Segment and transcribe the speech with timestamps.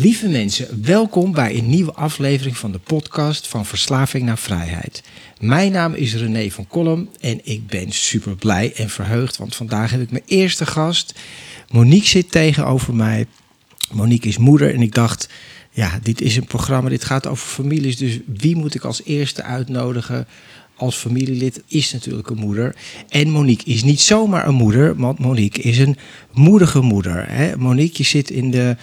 [0.00, 5.02] Lieve mensen, welkom bij een nieuwe aflevering van de podcast van Verslaving naar Vrijheid.
[5.40, 9.90] Mijn naam is René van Kolm en ik ben super blij en verheugd, want vandaag
[9.90, 11.14] heb ik mijn eerste gast.
[11.70, 13.26] Monique zit tegenover mij.
[13.92, 15.28] Monique is moeder en ik dacht,
[15.70, 19.42] ja, dit is een programma, dit gaat over families, dus wie moet ik als eerste
[19.42, 20.26] uitnodigen?
[20.76, 22.76] als familielid is natuurlijk een moeder.
[23.08, 25.96] En Monique is niet zomaar een moeder, want Monique is een
[26.32, 27.24] moedige moeder.
[27.28, 27.56] Hè?
[27.56, 28.76] Monique, je zit in de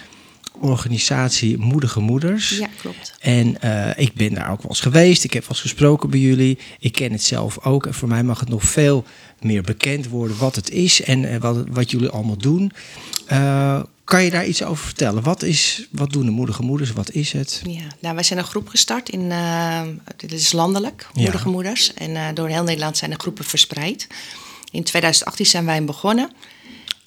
[0.60, 2.58] organisatie Moedige Moeders.
[2.58, 3.14] Ja, klopt.
[3.20, 5.24] En uh, ik ben daar ook wel eens geweest.
[5.24, 6.58] Ik heb wel eens gesproken bij jullie.
[6.78, 7.86] Ik ken het zelf ook.
[7.86, 9.04] En voor mij mag het nog veel
[9.40, 12.72] meer bekend worden wat het is en uh, wat, wat jullie allemaal doen.
[13.32, 15.22] Uh, kan je daar iets over vertellen?
[15.22, 16.92] Wat, is, wat doen de Moedige Moeders?
[16.92, 17.62] Wat is het?
[17.66, 19.08] Ja, nou, wij zijn een groep gestart.
[19.08, 19.32] In,
[20.16, 21.50] dit is landelijk, Moedige ja.
[21.50, 21.94] Moeders.
[21.94, 24.06] En door heel Nederland zijn de groepen verspreid.
[24.70, 26.30] In 2018 zijn wij begonnen.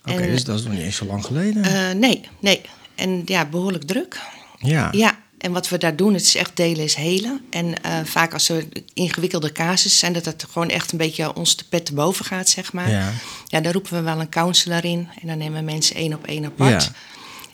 [0.01, 1.99] Oké, okay, dus dat is nog niet eens zo lang geleden?
[1.99, 2.61] nee, nee.
[2.99, 4.21] En ja, behoorlijk druk.
[4.57, 4.87] Ja.
[4.91, 7.41] Ja, en wat we daar doen, het is echt delen is helen.
[7.49, 11.57] En uh, vaak als er ingewikkelde casus zijn, dat het gewoon echt een beetje ons
[11.57, 12.89] de pet te boven gaat, zeg maar.
[12.89, 13.11] Ja.
[13.45, 15.09] ja, dan roepen we wel een counselor in.
[15.21, 16.83] En dan nemen we mensen één op één apart.
[16.83, 16.91] Ja.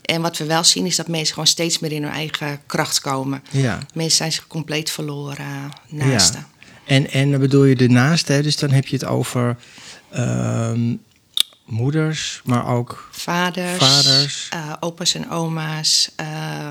[0.01, 2.99] En wat we wel zien is dat mensen gewoon steeds meer in hun eigen kracht
[2.99, 3.43] komen.
[3.51, 3.79] Ja.
[3.93, 6.39] Mensen zijn zich compleet verloren naasten.
[6.39, 6.69] Ja.
[6.85, 9.57] En, en dan bedoel je de naasten, dus dan heb je het over...
[10.17, 11.03] Um,
[11.65, 14.49] moeders, maar ook vaders, vaders.
[14.53, 16.69] Uh, opa's en oma's, uh,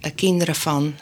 [0.00, 0.94] uh, kinderen van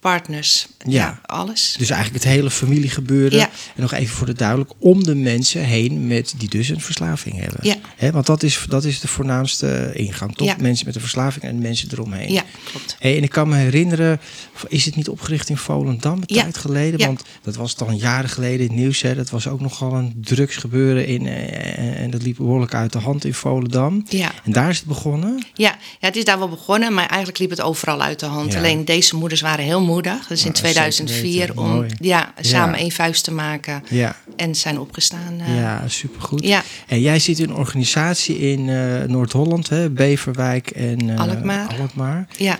[0.00, 0.90] partners, ja.
[0.90, 1.20] ja.
[1.26, 1.74] alles.
[1.78, 3.38] Dus eigenlijk het hele familiegebeuren.
[3.38, 3.50] Ja.
[3.74, 7.38] En nog even voor de duidelijk, om de mensen heen met die dus een verslaving
[7.40, 7.58] hebben.
[7.62, 7.74] Ja.
[7.96, 10.46] He, want dat is, dat is de voornaamste ingang, toch?
[10.46, 10.56] Ja.
[10.60, 12.32] Mensen met een verslaving en mensen eromheen.
[12.32, 12.96] Ja, klopt.
[12.98, 14.20] En ik kan me herinneren,
[14.68, 16.42] is het niet opgericht in Volendam een Ja.
[16.42, 16.98] tijd geleden?
[16.98, 17.06] Ja.
[17.06, 19.00] Want dat was dan jaren geleden in het nieuws.
[19.02, 19.14] Hè?
[19.14, 23.24] Dat was ook nogal een drugsgebeuren in, eh, en dat liep behoorlijk uit de hand
[23.24, 24.04] in Volendam.
[24.08, 24.30] Ja.
[24.44, 25.44] En daar is het begonnen.
[25.54, 28.52] Ja, ja, het is daar wel begonnen, maar eigenlijk liep het overal uit de hand.
[28.52, 28.58] Ja.
[28.58, 29.80] Alleen deze moeders waren heel
[30.28, 31.58] Dus in Ja, 2004 zeker weten.
[31.62, 31.88] om Mooi.
[32.00, 32.80] ja, samen Ja.
[32.80, 35.40] één vuist te maken Ja, en zijn opgestaan.
[35.40, 36.44] eh, ja supergoed.
[36.44, 36.62] ja.
[36.86, 39.90] En jij zit in een organisatie in eh, Noord-Holland, hè?
[39.90, 41.76] Beverwijk en eh, Alkmaar.
[41.80, 42.26] Alkmaar.
[42.36, 42.58] ja.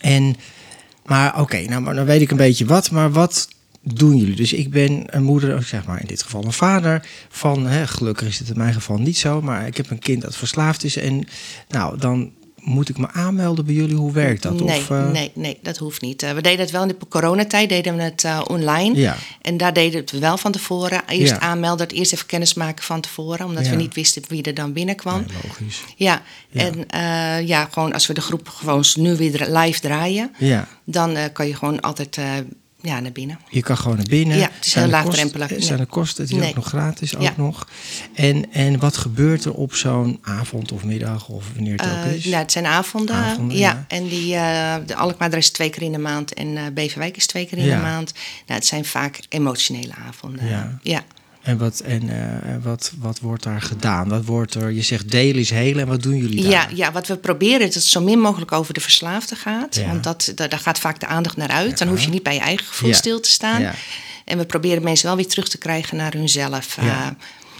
[0.00, 0.36] En,
[1.04, 3.48] maar oké, nou maar dan weet ik een beetje wat, maar wat
[3.82, 4.36] doen jullie?
[4.36, 7.86] Dus ik ben een moeder, of zeg maar in dit geval een vader van, hè,
[7.86, 10.84] gelukkig is het in mijn geval niet zo, maar ik heb een kind dat verslaafd
[10.84, 11.26] is en
[11.68, 13.96] nou dan moet ik me aanmelden bij jullie?
[13.96, 14.60] Hoe werkt dat?
[14.60, 15.10] Nee, of, uh...
[15.10, 16.22] nee, nee, dat hoeft niet.
[16.22, 18.98] Uh, we deden het wel in de coronatijd, deden we het uh, online.
[18.98, 19.16] Ja.
[19.42, 21.02] En daar deden we het wel van tevoren.
[21.08, 21.40] Eerst Ja.
[21.40, 23.46] aanmelden, eerst even kennis maken van tevoren.
[23.46, 23.70] Omdat Ja.
[23.70, 25.24] we niet wisten wie er dan binnenkwam.
[25.26, 25.82] Nee, logisch.
[25.96, 26.70] Ja, Ja.
[26.88, 31.46] en ja, gewoon als we de groep gewoon nu weer live draaien, Ja, dan kan
[31.46, 32.18] je gewoon altijd
[32.82, 33.38] ja, naar binnen.
[33.48, 34.36] je kan gewoon naar binnen.
[34.36, 35.52] Ja, het is Zijn heel de laagdrempelig.
[35.62, 36.48] Zijn de kosten, het is Nee.
[36.48, 37.32] ook nog gratis ook Ja.
[37.36, 37.68] nog.
[38.14, 42.14] En, en wat gebeurt er op zo'n avond of middag of wanneer het ook Uh,
[42.14, 42.24] is?
[42.24, 43.14] nou, het zijn avonden.
[43.16, 43.68] Avonden, ja.
[43.68, 43.84] ja.
[43.88, 47.26] En die, uh, de Alkmaar is twee keer in de maand en uh, Beverwijk is
[47.26, 47.76] twee keer in Ja.
[47.76, 48.12] de maand.
[48.46, 50.46] Nou, het zijn vaak emotionele avonden.
[50.82, 51.02] Ja.
[51.50, 52.14] En, wat, en uh,
[52.62, 54.08] wat, wat wordt daar gedaan?
[54.08, 56.50] Wat wordt er, je zegt delen is helen en wat doen jullie daar?
[56.50, 59.74] Ja, ja, wat we proberen is dat het zo min mogelijk over de verslaafde gaat.
[59.74, 59.86] Ja.
[59.86, 61.78] Want dat, daar gaat vaak de aandacht naar uit.
[61.78, 63.60] Dan hoef je niet bij je eigen gevoel stil te staan.
[63.62, 63.74] Ja.
[64.24, 66.76] En we proberen mensen wel weer terug te krijgen naar hunzelf.
[66.82, 67.06] Uh,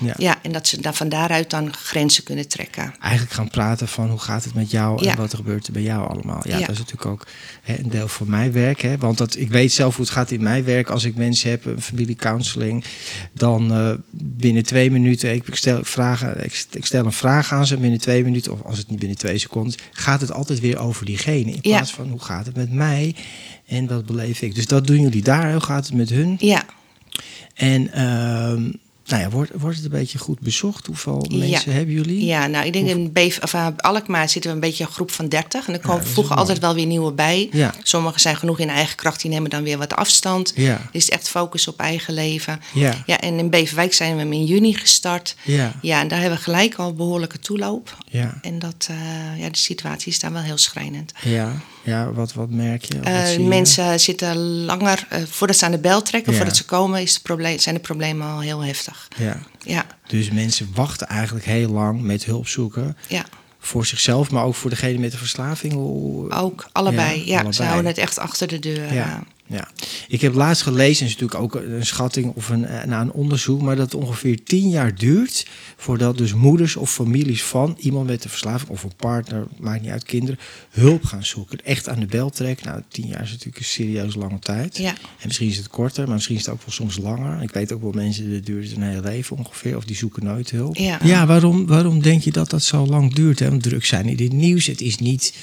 [0.00, 0.14] Ja.
[0.18, 0.38] ja.
[0.42, 2.94] en dat ze daar van daaruit dan grenzen kunnen trekken.
[3.00, 5.10] Eigenlijk gaan praten van hoe gaat het met jou Ja.
[5.10, 6.40] en wat gebeurt er bij jou allemaal.
[6.44, 6.60] Ja, Ja.
[6.60, 7.26] dat is natuurlijk ook
[7.62, 8.80] hè, een deel van mijn werk.
[8.80, 10.88] Hè, want dat, ik weet zelf hoe het gaat in mijn werk.
[10.90, 12.84] Als ik mensen heb, een familiecounseling,
[13.32, 17.76] dan uh, binnen twee minuten, ik stel, vragen, ik, ik stel een vraag aan ze
[17.76, 21.06] binnen twee minuten, of als het niet binnen twee seconden, gaat het altijd weer over
[21.06, 21.50] diegene.
[21.52, 23.14] In plaats van hoe gaat het met mij
[23.66, 24.54] en wat beleef ik.
[24.54, 26.36] Dus dat doen jullie daar, hoe gaat het met hun?
[26.38, 26.64] Ja,
[27.54, 28.72] En, uh,
[29.10, 30.86] nou ja, wordt, wordt het een beetje goed bezocht?
[30.86, 32.24] Hoeveel mensen hebben jullie?
[32.24, 35.10] Ja, nou, ik denk in Beef, of, uh, Alkmaar zitten we een beetje een groep
[35.10, 35.66] van 30.
[35.66, 37.48] En er komen ja, voegen altijd wel weer nieuwe bij.
[37.52, 37.74] Ja.
[37.82, 40.52] Sommigen zijn genoeg in eigen kracht, die nemen dan weer wat afstand.
[40.54, 40.88] Ja.
[40.92, 42.60] Is echt focus op eigen leven.
[42.72, 43.02] Ja.
[43.06, 45.36] Ja, en in Beverwijk zijn we in juni gestart.
[45.42, 45.72] Ja.
[45.82, 47.96] Ja, en daar hebben we gelijk al behoorlijke toeloop.
[48.08, 48.38] Ja.
[48.42, 51.12] En dat, uh, ja, de situatie is daar wel heel schrijnend.
[51.22, 52.98] Ja, ja wat, wat merk je?
[53.00, 56.38] Wat uh, mensen zitten langer, uh, voordat ze aan de bel trekken, Ja.
[56.38, 59.08] voordat ze komen, is het probleem, zijn de problemen al heel heftig.
[59.16, 59.36] Ja.
[59.64, 62.96] Ja, Dus mensen wachten eigenlijk heel lang met hulp zoeken.
[63.08, 63.24] ja.
[63.62, 65.74] Voor zichzelf, maar ook voor degene met de verslaving.
[66.32, 67.18] Ook allebei.
[67.18, 67.52] Ja, Ja, allebei.
[67.52, 68.94] ze houden het echt achter de deur.
[68.94, 69.22] Ja.
[69.50, 69.68] Ja,
[70.08, 73.62] ik heb laatst gelezen, is natuurlijk ook een schatting of een, eh, na een onderzoek,
[73.62, 78.24] maar dat het ongeveer tien jaar duurt voordat dus moeders of families van iemand met
[78.24, 81.64] een verslaving of een partner, maakt niet uit, kinderen, hulp gaan zoeken.
[81.64, 82.66] Echt aan de bel trekken.
[82.66, 84.76] Nou, tien jaar is natuurlijk een serieus lange tijd.
[84.76, 84.90] Ja.
[84.90, 87.42] En misschien is het korter, maar misschien is het ook wel soms langer.
[87.42, 90.50] Ik weet ook wel mensen, dat duurt een hele leven ongeveer, of die zoeken nooit
[90.50, 90.76] hulp.
[90.76, 90.98] Ja.
[91.02, 93.38] ja waarom, waarom denk je dat dat zo lang duurt?
[93.38, 93.48] Hè?
[93.48, 95.34] Want drugs zijn in het nieuws, het is niet...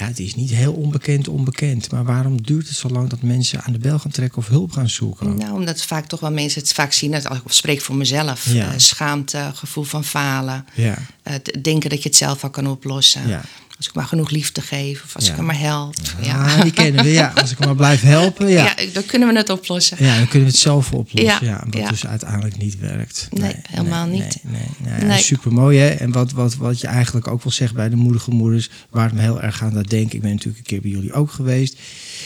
[0.00, 1.90] Ja, het is niet heel onbekend, onbekend.
[1.90, 4.72] Maar waarom duurt het zo lang dat mensen aan de bel gaan trekken of hulp
[4.72, 5.36] gaan zoeken?
[5.36, 8.52] Nou, omdat vaak toch wel mensen het vaak zien, dat als ik spreek voor mezelf,
[8.52, 8.66] Ja.
[8.72, 13.28] eh, schaamte, gevoel van falen, Ja, eh, denken dat je het zelf al kan oplossen.
[13.28, 13.42] ja.
[13.80, 15.30] Als ik maar genoeg liefde geef, of als Ja.
[15.30, 15.94] ik hem maar help.
[16.20, 17.10] Ja, die kennen we.
[17.10, 18.74] Ja, als ik hem maar blijf helpen, ja.
[18.76, 18.92] ja.
[18.92, 19.96] dan kunnen we het oplossen.
[20.04, 21.46] Ja, dan kunnen we het zelf oplossen.
[21.46, 23.28] Ja, wat dus uiteindelijk niet werkt.
[23.30, 24.38] Nee, helemaal niet.
[24.42, 25.04] Nee, nee, nee.
[25.04, 25.22] Nee.
[25.22, 25.88] Super mooi, hè?
[25.88, 29.14] En wat, wat, wat je eigenlijk ook wil zeggen bij de moedige moeders, waar het
[29.14, 31.78] me heel erg aan dat denk, ik ben natuurlijk een keer bij jullie ook geweest,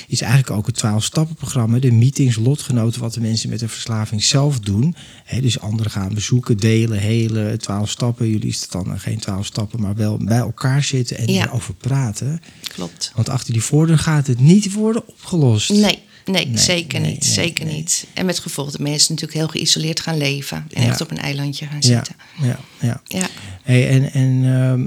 [0.08, 4.60] is eigenlijk ook het 12-stappenprogramma, de meetings, lotgenoten, wat de mensen met een verslaving zelf
[4.60, 4.94] doen.
[5.40, 8.28] Dus anderen gaan bezoeken, delen, hele 12 stappen.
[8.30, 11.46] Jullie is het dan eh, geen 12 stappen, maar wel bij elkaar zitten en Ja.
[11.46, 12.40] erover praten.
[12.62, 13.12] Klopt.
[13.14, 15.70] Want achter die voordeur gaat het niet worden opgelost.
[15.70, 17.22] Nee, nee, Nee, zeker nee, niet.
[17.22, 18.06] nee, zeker niet.
[18.14, 20.66] En met gevolg dat mensen natuurlijk heel geïsoleerd gaan leven.
[20.72, 20.88] En Ja.
[20.88, 22.14] echt op een eilandje gaan zitten.
[22.42, 23.00] ja, ja.
[23.04, 23.26] Ja,
[23.62, 24.86] Hey, en en ehm,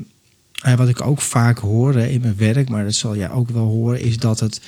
[0.72, 3.66] eh, wat ik ook vaak hoor in mijn werk, maar dat zal jij ook wel
[3.66, 4.62] horen, is dat het.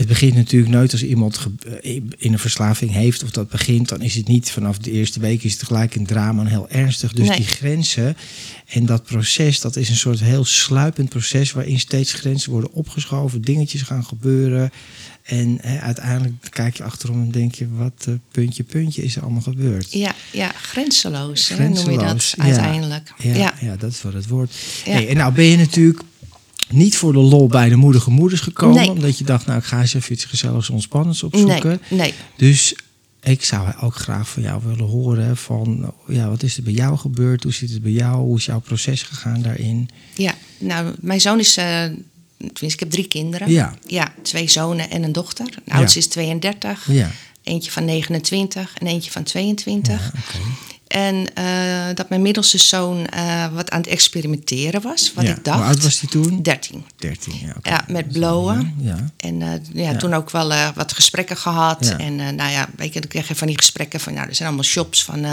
[0.00, 1.46] Het begint natuurlijk nooit als iemand
[1.82, 5.20] eh, in een verslaving heeft of dat begint, dan is het niet vanaf de eerste
[5.20, 7.12] week is het gelijk een drama en heel ernstig.
[7.12, 7.36] Dus Nee.
[7.36, 8.16] die grenzen
[8.66, 13.42] en dat proces, dat is een soort heel sluipend proces waarin steeds grenzen worden opgeschoven,
[13.42, 14.70] dingetjes gaan gebeuren.
[15.22, 19.22] En hè, uiteindelijk kijk je achterom en denk je, wat eh, puntje, puntje is er
[19.22, 19.92] allemaal gebeurd.
[19.92, 23.12] ja, ja grenzeloos, hè, noem je dat uiteindelijk.
[23.18, 23.76] Ja, Ja, ja.
[23.76, 24.52] dat is wat het woord.
[24.84, 26.00] Hey, en nou ben je natuurlijk
[26.72, 28.76] niet voor de lol bij de moedige moeders gekomen.
[28.76, 28.90] Nee.
[28.90, 31.80] Omdat je dacht, nou ik ga eens even iets gezelligs ontspannends opzoeken.
[31.88, 32.14] nee, nee.
[32.36, 32.74] Dus
[33.22, 36.98] ik zou ook graag van jou willen horen van, ja, wat is er bij jou
[36.98, 37.42] gebeurd?
[37.42, 38.16] Hoe zit het bij jou?
[38.16, 39.88] Hoe is jouw proces gegaan daarin?
[40.14, 41.56] Ja, nou, mijn zoon is.
[41.56, 41.84] eh
[42.36, 43.50] tenminste, ik heb drie kinderen.
[43.50, 43.74] Ja.
[43.86, 45.46] Ja, twee zonen en een dochter.
[45.64, 47.10] De oudste is 32, Ja,
[47.42, 49.92] eentje van 29 en eentje van 22.
[50.00, 50.38] ja oké.
[50.90, 55.30] En eh, dat mijn middelste zoon eh, wat aan het experimenteren was, wat Ja.
[55.30, 55.58] ik dacht.
[55.58, 56.42] Hoe oud was hij toen?
[56.42, 56.84] 13.
[56.96, 57.54] 13, ja.
[57.62, 58.74] Ja, met blowen.
[58.78, 61.86] Ja, En eh, ja, toen ook wel wat gesprekken gehad.
[61.86, 61.98] Ja.
[61.98, 64.48] En nou ja, weet je, dan kreeg je van die gesprekken van, nou, er zijn
[64.48, 65.26] allemaal shops van,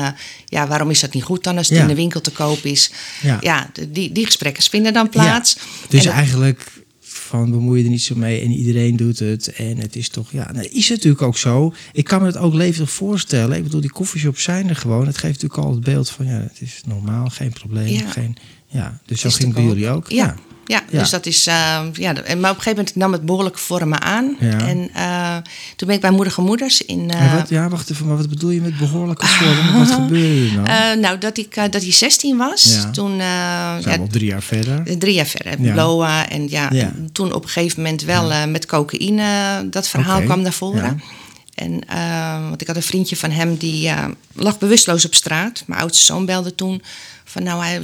[0.46, 2.92] ja, waarom is dat niet goed dan als het in de winkel te koop is?
[3.42, 3.70] Ja.
[3.90, 5.58] Die, die gesprekken vinden dan plaats.
[5.90, 6.72] Dus En eigenlijk
[7.28, 9.48] van bemoei je er niet zo mee en iedereen doet het.
[9.48, 11.74] En het is toch, ja, nou, is het natuurlijk ook zo.
[11.94, 13.58] Ik kan me het ook levendig voorstellen.
[13.58, 15.06] Ik bedoel, die koffieshops zijn er gewoon.
[15.06, 17.88] Het geeft natuurlijk al het beeld van, ja, het is normaal, geen probleem.
[17.88, 18.10] Ja.
[18.10, 18.36] Geen,
[18.68, 19.00] ja.
[19.06, 20.10] Dus zo ging bij jullie ook.
[20.10, 20.26] Ja.
[20.26, 20.36] Ja,
[20.68, 20.84] Ja.
[20.92, 21.48] dus dat is.
[21.48, 24.36] eh, ja, maar op een gegeven moment nam het behoorlijke vormen aan.
[24.40, 24.58] Ja.
[24.68, 25.36] En eh,
[25.76, 27.12] toen ben ik bij Moedige Moeders in.
[27.12, 29.74] eh, wat, ja, wacht even, maar wat bedoel je met behoorlijke vorm?
[29.78, 31.00] Wat gebeurde er nou?
[31.00, 32.64] nou, dat, ik, dat hij 16 was.
[32.74, 32.90] Ja.
[32.92, 33.18] Toen.
[33.82, 34.98] zijn al drie jaar verder.
[35.00, 36.30] Drie jaar verder, blowen.
[36.30, 36.82] En ja, Ja.
[36.84, 40.84] en toen op een gegeven moment wel met cocaïne, dat verhaal kwam naar voren.
[40.84, 40.96] ja.
[41.56, 41.82] En
[42.50, 43.92] want ik had een vriendje van hem die
[44.34, 45.64] lag bewusteloos op straat.
[45.68, 46.82] Mijn oudste zoon belde toen
[47.26, 47.82] van nou, hij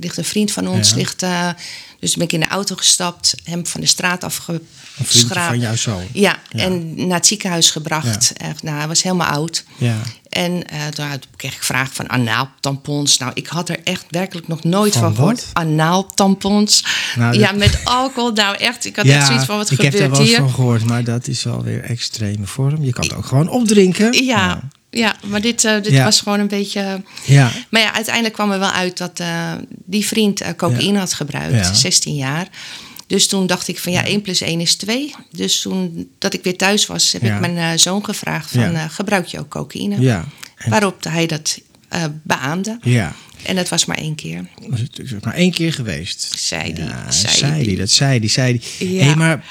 [0.00, 0.96] ligt een vriend van ons, Ja.
[0.96, 1.24] ligt.
[2.02, 5.46] Dus ben ik in de auto gestapt, hem van de straat afgeschraapt.
[5.48, 6.00] van jou zo.
[6.12, 6.58] Ja, Ja.
[6.64, 8.32] en naar het ziekenhuis gebracht.
[8.36, 9.64] Echt, nou, hij was helemaal oud.
[9.76, 9.96] Ja.
[10.28, 11.06] En eh, toen
[11.36, 13.18] kreeg ik vragen van anaaltampons.
[13.18, 15.46] Nou, ik had er echt werkelijk nog nooit Van van, gehoord.
[15.52, 16.84] Anaaltampons.
[17.16, 18.32] Nou, ja, dat- met alcohol.
[18.32, 18.84] Nou, echt.
[18.84, 20.38] Ik had echt zoiets van, wat ik heb gebeurt daar wel eens hier?
[20.38, 22.84] van gehoord, maar dat is wel weer extreme vorm.
[22.84, 24.24] Je kan het ook gewoon opdrinken.
[24.24, 24.60] Ja,
[24.94, 26.04] ja, maar dit, eh, dit Ja.
[26.04, 27.02] was gewoon een beetje...
[27.24, 27.50] Ja.
[27.70, 30.98] Maar ja, uiteindelijk kwam er wel uit dat eh, die vriend eh, cocaïne Ja.
[30.98, 31.54] had gebruikt.
[31.66, 31.72] Ja.
[31.74, 32.48] 16 jaar.
[33.06, 35.14] Dus toen dacht ik van ja, 1 plus 1 is 2.
[35.30, 38.74] Dus toen dat ik weer thuis was, heb ik mijn eh, zoon gevraagd van...
[38.74, 40.00] Eh, gebruik je ook cocaïne?
[40.00, 40.24] Ja.
[40.56, 41.58] En- Waarop hij dat
[41.88, 42.78] eh beaamde.
[42.82, 43.14] Ja.
[43.42, 44.46] En dat was maar één keer.
[44.68, 46.32] Was het dus maar één keer geweest.
[46.38, 47.64] Zei die, zei zei die.
[47.66, 48.92] die, dat zei die, zei die.
[48.94, 49.04] Ja.
[49.04, 49.44] Hey, maar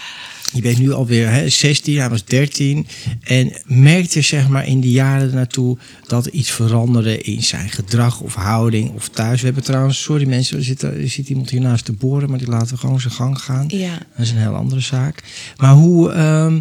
[0.53, 2.87] Je bent nu alweer hè, 16, hij was 13.
[3.23, 5.77] En merkte zeg maar in die jaren naartoe
[6.07, 9.39] dat er iets veranderde in zijn gedrag of houding of thuis.
[9.39, 12.47] We hebben trouwens, sorry mensen, er zit, er zit iemand hiernaast te boren, maar die
[12.47, 13.65] laten gewoon zijn gang gaan.
[13.67, 13.91] Ja.
[14.15, 15.23] Dat is een heel andere zaak.
[15.57, 16.59] Maar hoe, ehm,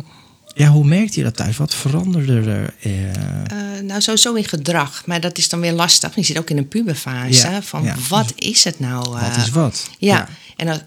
[0.54, 1.56] ja, hoe merkte je dat thuis?
[1.56, 2.74] Wat veranderde er?
[2.80, 3.10] eh?
[3.10, 5.02] Eh, nou, sowieso in gedrag.
[5.06, 6.14] Maar dat is dan weer lastig.
[6.14, 7.48] Je zit ook in een puberfase.
[7.50, 7.96] Ja, Van ja.
[8.08, 9.10] wat is het nou?
[9.10, 9.90] wat eh, is wat?
[9.98, 10.28] Ja.
[10.56, 10.86] En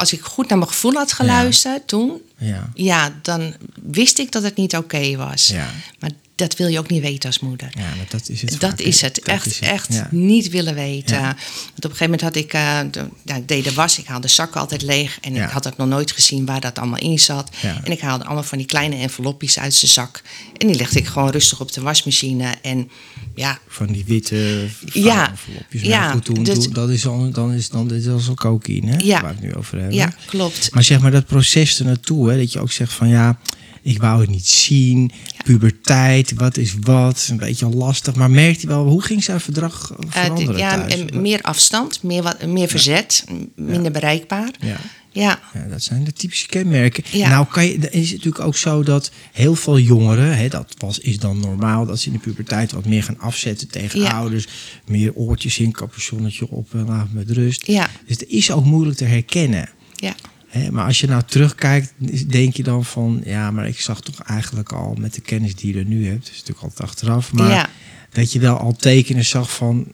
[0.00, 2.20] als, ik goed naar mijn gevoel had geluisterd toen...
[2.38, 2.70] Ja.
[2.74, 5.46] Ja, dan wist ik dat het niet oké was.
[5.46, 5.70] Ja.
[5.98, 7.68] Maar dat wil je ook niet weten als moeder.
[7.70, 8.50] Ja, maar dat is het.
[8.50, 9.14] Dat vaak, is het.
[9.14, 9.68] Dat echt is het.
[9.68, 10.08] echt Ja.
[10.10, 11.16] niet willen weten.
[11.16, 11.22] Ja.
[11.22, 12.52] Want op een gegeven moment had ik...
[12.52, 13.98] eh, de- ja, ik deed de was.
[13.98, 15.18] Ik haalde zakken altijd leeg.
[15.20, 17.50] En ik had ook nog nooit gezien waar dat allemaal in zat.
[17.84, 20.22] En ik haalde allemaal van die kleine envelopjes uit zijn zak.
[20.56, 22.54] En die legde ik gewoon rustig op de wasmachine.
[22.62, 22.90] En
[23.34, 25.30] ja, Van die witte Ja.
[25.30, 25.82] envelopjes.
[25.82, 28.34] Ja, Maar goed, toen, dus- toen- dat is al, dan is dan dit is al
[28.34, 28.96] cocaïne, hè?
[28.98, 29.20] Ja.
[29.22, 29.94] waar we het nu over hebben.
[29.96, 30.74] ja klopt.
[30.74, 33.38] Maar zeg maar dat proces ernaartoe, hè, dat je ook zegt van ja,
[33.82, 35.10] ik wou het niet zien,
[35.44, 38.14] puberteit, wat is wat, een beetje lastig.
[38.14, 40.94] Maar merkte je wel, hoe ging zijn verdrag Eh, veranderen ja, thuis?
[40.94, 43.24] en meer afstand, meer, wat, meer verzet,
[43.56, 44.50] minder bereikbaar.
[44.60, 44.76] Ja.
[45.12, 47.04] Ja, Ja, dat zijn de typische kenmerken.
[47.10, 47.28] Ja.
[47.28, 50.98] Nou kan je, is het natuurlijk ook zo dat heel veel jongeren, hè, dat was,
[50.98, 54.10] is dan normaal, dat ze in de puberteit wat meer gaan afzetten tegen Ja.
[54.10, 54.46] ouders.
[54.86, 57.66] Meer oortjes in, capuchonnetje op en laat met rust.
[57.66, 57.88] Ja.
[58.06, 59.68] Dus het is ook moeilijk te herkennen.
[59.94, 60.14] ja.
[60.48, 61.92] Hè, maar als je nou terugkijkt,
[62.30, 63.20] denk je dan van...
[63.24, 66.20] ja, maar ik zag toch eigenlijk al met de kennis die je er nu hebt...
[66.24, 67.32] dat is natuurlijk altijd achteraf...
[67.32, 67.70] maar
[68.12, 69.86] dat je wel al tekenen zag van...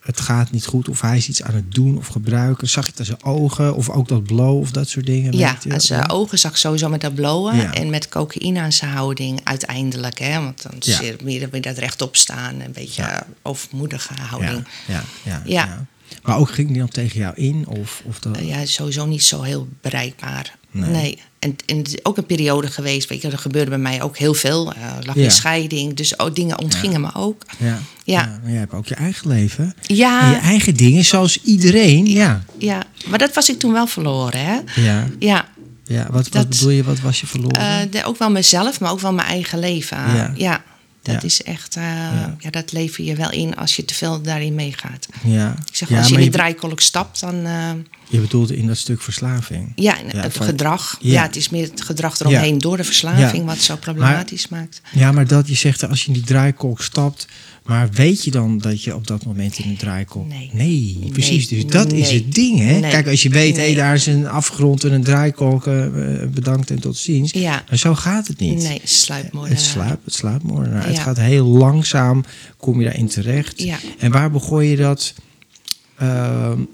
[0.00, 2.68] het gaat niet goed of hij is iets aan het doen of gebruiken.
[2.68, 5.36] Zag je aan zijn ogen of ook dat blow of dat soort dingen?
[5.36, 5.82] Ja, aan dat?
[5.82, 7.56] zijn ogen zag ik sowieso met dat blowen.
[7.56, 7.74] Ja.
[7.74, 10.18] En met cocaïne aan zijn houding uiteindelijk.
[10.18, 10.40] Hè?
[10.40, 11.00] Want dan Ja.
[11.00, 12.60] je meer weer dat rechtop staan.
[12.60, 13.26] Een beetje Ja.
[13.42, 14.64] overmoedige houding.
[14.86, 15.86] Ja, ja, ja.
[16.22, 17.66] Maar ook ging die dan tegen jou in?
[17.66, 18.38] Of, of dat...
[18.40, 20.56] Ja, sowieso niet zo heel bereikbaar.
[20.70, 20.90] Nee.
[20.90, 21.18] Nee.
[21.40, 24.16] En, en het is ook een periode geweest, weet je, er gebeurde bij mij ook
[24.18, 24.72] heel veel.
[24.72, 25.22] Er lag Ja.
[25.22, 27.42] in scheiding, dus ook dingen ontgingen me ook.
[27.58, 27.78] ja.
[28.04, 28.38] Ja.
[28.42, 29.74] maar jij hebt ook je eigen leven.
[29.82, 30.22] Ja.
[30.22, 32.06] En je eigen dingen, zoals iedereen.
[32.06, 32.42] Ja.
[32.58, 34.58] Ja, maar dat was ik toen wel verloren, hè?
[34.82, 35.06] Ja.
[35.18, 35.48] Ja,
[35.84, 36.02] ja.
[36.10, 36.82] Wat, wat Dat- bedoel je?
[36.84, 37.60] Wat was je verloren?
[37.60, 39.96] Eh, de- ook wel mezelf, maar ook wel mijn eigen leven.
[39.96, 40.32] Ja.
[40.36, 40.62] Ja,
[41.02, 41.22] dat Ja.
[41.22, 41.82] is echt, eh,
[42.38, 42.50] ja.
[42.50, 45.08] dat lever je wel in als je te veel daarin meegaat.
[45.24, 45.54] ja.
[45.68, 47.44] Ik zeg, als je in die draaikolk stapt, dan...
[47.46, 47.70] eh,
[48.08, 49.72] Je bedoelt in dat stuk verslaving.
[49.74, 50.96] ja, het van- gedrag.
[51.00, 51.22] Ja.
[51.22, 53.44] Het is meer het gedrag eromheen door de verslaving...
[53.44, 54.80] Wat zo problematisch maakt.
[54.92, 57.26] Ja, maar dat je zegt als je in die draaikolk stapt,
[57.64, 60.26] maar weet je dan dat je op dat moment in een draaikolk?
[60.52, 60.98] Nee.
[61.12, 61.50] precies.
[61.50, 61.62] Nee.
[61.62, 62.80] Dus dat is het ding, hè?
[62.80, 65.86] Kijk, als je weet, hé, daar is een afgrond en een draaikolk, eh,
[66.34, 67.32] bedankt en tot ziens.
[67.32, 67.64] Ja.
[67.68, 68.62] Maar zo gaat het niet.
[68.62, 68.80] Nee.
[68.80, 70.86] Het sluipt, het sluipmoordenaar.
[70.86, 71.02] Het Ja.
[71.02, 72.24] gaat heel langzaam,
[72.56, 73.62] kom je daarin terecht.
[73.62, 73.78] Ja.
[73.98, 75.14] En waar begon je dat?
[75.98, 76.68] dan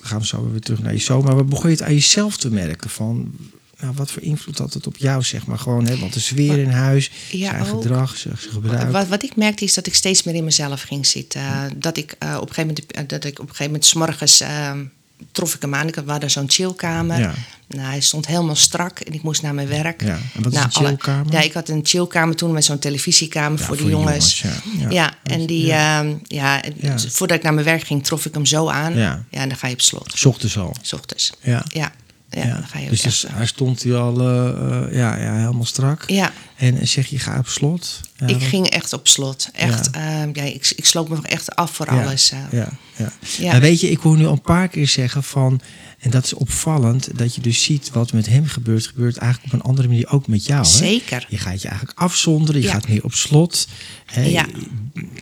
[0.00, 1.24] gaan we zo weer terug naar je zoon.
[1.24, 2.90] Maar waar begon je het aan jezelf te merken?
[2.90, 3.32] Van,
[3.80, 5.58] nou, wat voor invloed had het op jou, zeg maar?
[5.58, 7.82] Gewoon, hè, want de sfeer in huis, Ja, zijn ook.
[7.82, 8.90] gedrag, zijn gebruik.
[8.92, 11.42] Wat, wat ik merkte is dat ik steeds meer in mezelf ging zitten.
[11.76, 13.92] Dat ik eh, op een gegeven moment, eh, dat ik op een gegeven moment 's
[13.94, 14.84] morgens ehm,
[15.32, 15.88] trof ik hem aan.
[15.88, 17.18] Ik had- hadden zo'n chillkamer.
[17.18, 17.34] Ja.
[17.68, 20.02] Nou, hij stond helemaal strak en ik moest naar mijn werk.
[20.02, 21.32] Ja, en wat is Nou, een chillkamer?
[21.32, 24.40] ja, ik had een chillkamer toen met zo'n televisiekamer Ja, voor de voor de jongens.
[24.40, 24.90] jongens, ja.
[24.90, 25.14] ja.
[25.22, 26.04] En die, ja.
[26.22, 26.62] ja,
[27.08, 28.94] voordat ik naar mijn werk ging, trof ik hem zo aan.
[28.96, 29.24] Ja.
[29.30, 30.12] en dan ga je op slot.
[30.14, 30.76] S ochtends al.
[30.82, 31.32] S ochtends.
[31.40, 31.64] Ja.
[31.68, 31.92] Ja,
[32.34, 35.64] ja, dan ga je dus dus hij stond hier al eh, eh, ja, ja, helemaal
[35.64, 36.02] strak.
[36.06, 36.32] Ja.
[36.64, 38.00] En zeg je, ga op slot.
[38.16, 39.48] Ja, ik ging echt op slot.
[39.52, 40.28] Echt, ja.
[40.32, 42.28] ja, ik, ik sloop me echt af voor Ja, alles.
[42.28, 42.48] Ja,
[42.96, 43.12] ja.
[43.38, 43.50] Ja.
[43.52, 45.60] Maar weet je, ik hoor nu al een paar keer zeggen van...
[45.98, 48.86] en dat is opvallend, dat je dus ziet wat met hem gebeurt...
[48.86, 50.62] gebeurt eigenlijk op een andere manier ook met jou.
[50.64, 50.70] Hè?
[50.70, 51.26] Zeker.
[51.28, 52.72] Je gaat je eigenlijk afzonderen, je Ja.
[52.72, 53.68] gaat meer op slot.
[54.06, 54.22] Hè?
[54.22, 54.46] Ja.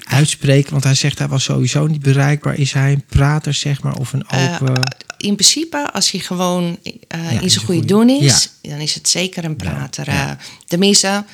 [0.04, 2.58] Uitspreken, want hij zegt hij was sowieso niet bereikbaar.
[2.58, 4.96] Is hij een prater, zeg maar, of een Eh, open...
[5.18, 9.44] in principe, als hij gewoon eh, in zijn goede doen is, dan is het zeker
[9.44, 10.08] een prater.
[10.08, 10.30] Eh,
[10.66, 11.24] tenminste,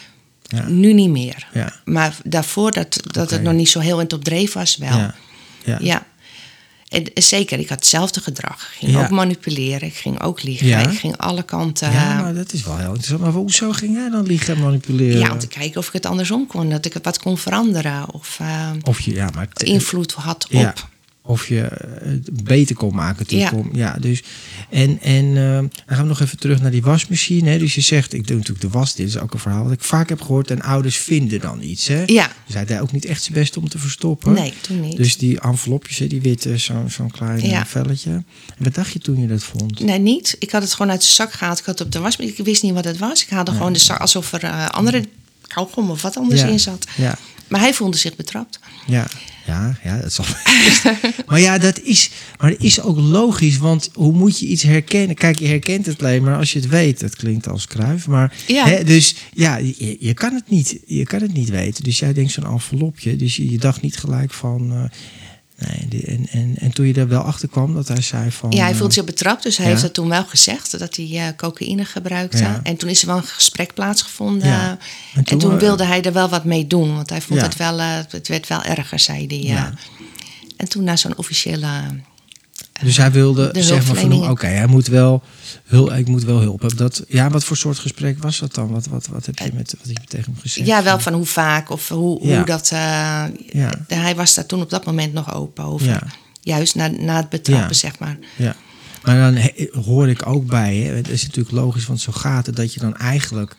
[0.49, 0.69] Ja.
[0.69, 1.47] nu niet meer.
[1.53, 1.73] Ja.
[1.85, 4.97] Maar daarvoor, dat, dat het nog niet zo heel in het op dreef was, wel.
[4.97, 5.15] ja.
[5.81, 6.07] Ja.
[6.89, 8.63] En, zeker, ik had hetzelfde gedrag.
[8.63, 10.91] Ik ging ook manipuleren, ik ging ook liegen.
[10.91, 11.93] Ik ging alle kanten...
[11.93, 13.21] Ja, eh, maar dat is wel heel interessant.
[13.21, 15.19] Maar hoezo ging jij dan liegen en manipuleren?
[15.19, 16.69] ja, om te kijken of ik het andersom kon.
[16.69, 18.15] Dat ik het wat kon veranderen.
[18.15, 19.49] Of eh, Of je, ja, maar...
[19.59, 20.89] invloed had op...
[21.29, 23.25] Of je eh, het beter kon maken.
[23.29, 23.51] Ja.
[23.55, 24.23] Om- ja dus,
[24.71, 27.51] en en eh, dan gaan we nog even terug naar die wasmachine.
[27.51, 27.59] Hè.
[27.59, 28.95] Dus je zegt, ik doe natuurlijk de was.
[28.95, 30.51] Dit is ook een verhaal wat ik vaak heb gehoord.
[30.51, 31.87] En ouders vinden dan iets.
[31.89, 32.03] Hè?
[32.07, 32.33] Ja.
[32.47, 34.33] Dus hij deed ook niet echt zijn best om te verstoppen.
[34.33, 34.97] Nee, toen niet.
[34.97, 37.67] Dus die envelopjes, hè, die witte, zo'n zo'n klein eh, Ja.
[37.67, 38.11] velletje.
[38.11, 38.25] En
[38.65, 39.81] wat dacht je toen je dat vond?
[39.81, 40.37] Nee, niet.
[40.39, 41.59] Ik had het gewoon uit de zak gehaald.
[41.59, 42.17] Ik had het op de was.
[42.17, 43.23] Ik wist niet wat het was.
[43.23, 45.05] Ik haalde gewoon de zak alsof er eh, andere
[45.47, 46.47] kauwgom of wat anders Ja.
[46.47, 46.87] in zat.
[46.97, 47.19] Ja.
[47.49, 48.59] Maar hij voelde zich betrapt.
[48.87, 49.07] Ja,
[49.49, 50.25] ja, ja, dat zal.
[51.27, 55.17] maar ja, dat is, maar dat is ook logisch, want hoe moet je iets herkennen?
[55.17, 57.01] Kijk, je herkent het alleen maar als je het weet.
[57.01, 58.67] Dat klinkt als kruif, maar Ja.
[58.67, 61.85] hè, dus ja, je, je kan het niet, je kan het niet weten.
[61.85, 64.73] Dus jij denkt zo'n envelopje, dus je, je dacht niet gelijk van.
[64.73, 64.85] eh,
[65.59, 68.51] nee, die- en, en, en toen je er wel achter kwam, dat hij zei van.
[68.51, 69.71] Ja, hij eh, voelde zich betrapt, dus hij ja.
[69.71, 72.39] heeft dat toen wel gezegd, dat hij eh, cocaïne gebruikte.
[72.39, 72.61] Ja.
[72.63, 74.49] En toen is er wel een gesprek plaatsgevonden.
[74.49, 74.71] Ja.
[75.15, 77.57] En En toen, eh, wilde hij er wel wat mee doen, want hij vond het
[77.57, 79.73] wel, het werd wel erger, zei hij.
[80.57, 81.69] En toen naar zo'n officiële...
[82.83, 85.23] Dus hij wilde de zeg maar van, oké, hij moet wel,
[85.65, 86.79] hul, ik moet wel hulp hebben.
[86.79, 88.69] Dat, ja, wat voor soort gesprek was dat dan?
[88.71, 90.67] Wat, wat, wat heb je met, wat heb je tegen hem gezegd?
[90.67, 92.37] Ja, wel van hoe vaak of hoe, Ja.
[92.37, 92.71] hoe dat...
[92.73, 93.71] eh, Ja.
[93.89, 95.87] Hij was daar toen op dat moment nog open over.
[95.87, 96.03] Ja.
[96.43, 98.19] Juist na, na het betrappen, zeg maar.
[98.37, 98.57] Ja,
[99.03, 99.51] maar dan
[99.85, 102.81] hoor ik ook bij, hè, het is natuurlijk logisch, want zo gaat het, dat je
[102.81, 103.57] dan eigenlijk,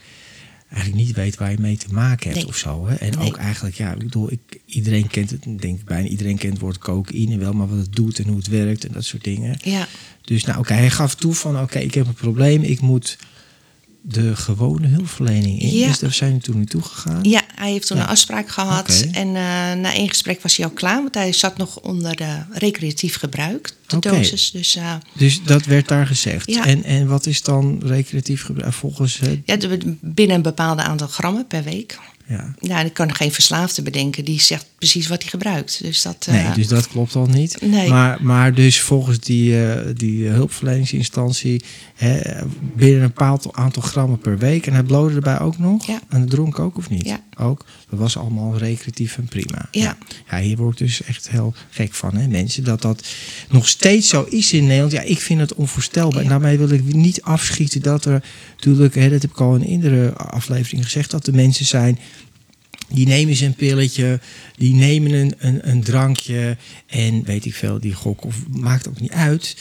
[0.70, 2.48] eigenlijk niet weet waar je mee te maken hebt Nee.
[2.48, 2.88] of zo.
[2.88, 2.96] Hè?
[2.96, 3.28] En Nee.
[3.28, 6.62] ook eigenlijk, ja, ik bedoel, ik, iedereen kent het, denk ik bijna iedereen kent het
[6.62, 9.58] woord cocaïne wel, maar wat het doet en hoe het werkt en dat soort dingen.
[9.64, 9.88] Ja,
[10.24, 13.18] Dus nou, oké, hij gaf toe van, oké, ik heb een probleem, ik moet
[14.02, 15.70] de gewone hulpverlening in.
[15.78, 15.88] Ja.
[15.88, 17.20] Dus daar zijn we toen naartoe gegaan.
[17.24, 18.04] ja hij heeft toen Ja.
[18.04, 19.06] een afspraak gehad.
[19.12, 19.34] En eh,
[19.82, 23.74] na één gesprek was hij al klaar, want hij zat nog onder de recreatief gebruik,
[23.88, 24.52] de dosis.
[24.52, 26.50] Dus eh, Dus dat werd daar gezegd.
[26.52, 26.66] Ja.
[26.66, 29.40] En, en wat is dan recreatief gebruik volgens het?
[29.46, 32.00] ja, de- binnen een bepaald aantal grammen per week.
[32.30, 32.54] Ja.
[32.60, 35.80] Ja, en ik kan geen verslaafde bedenken die zegt precies wat hij gebruikt.
[35.84, 36.26] Dus dat.
[36.30, 37.62] eh, Nee, dus dat klopt al niet.
[37.62, 37.90] Nee.
[37.90, 41.64] Maar, maar dus volgens die, eh, die hulpverleningsinstantie
[41.96, 42.20] hè,
[42.76, 44.68] binnen een bepaald aantal grammen per week.
[44.68, 45.88] En hij blode erbij ook nog?
[45.88, 46.00] Ja.
[46.10, 47.06] En het dronk ook of niet?
[47.06, 47.20] Ja.
[47.40, 47.66] Ook.
[47.90, 49.68] Dat was allemaal recreatief en prima.
[49.72, 49.98] Ja.
[50.30, 50.40] ja.
[50.40, 52.64] hier word ik dus echt heel gek van, hè, mensen.
[52.64, 53.08] Dat dat
[53.50, 54.92] nog steeds zo is in Nederland.
[54.92, 56.18] Ja, ik vind het onvoorstelbaar.
[56.18, 56.24] Ja.
[56.24, 58.24] En daarmee wil ik niet afschieten dat er
[58.56, 62.00] natuurlijk, hè, dat heb ik al in eerdere aflevering gezegd, dat er mensen zijn
[62.90, 64.20] die nemen ze een pilletje,
[64.56, 69.00] die nemen een, een, een drankje en weet ik veel, die gok of maakt ook
[69.00, 69.58] niet uit.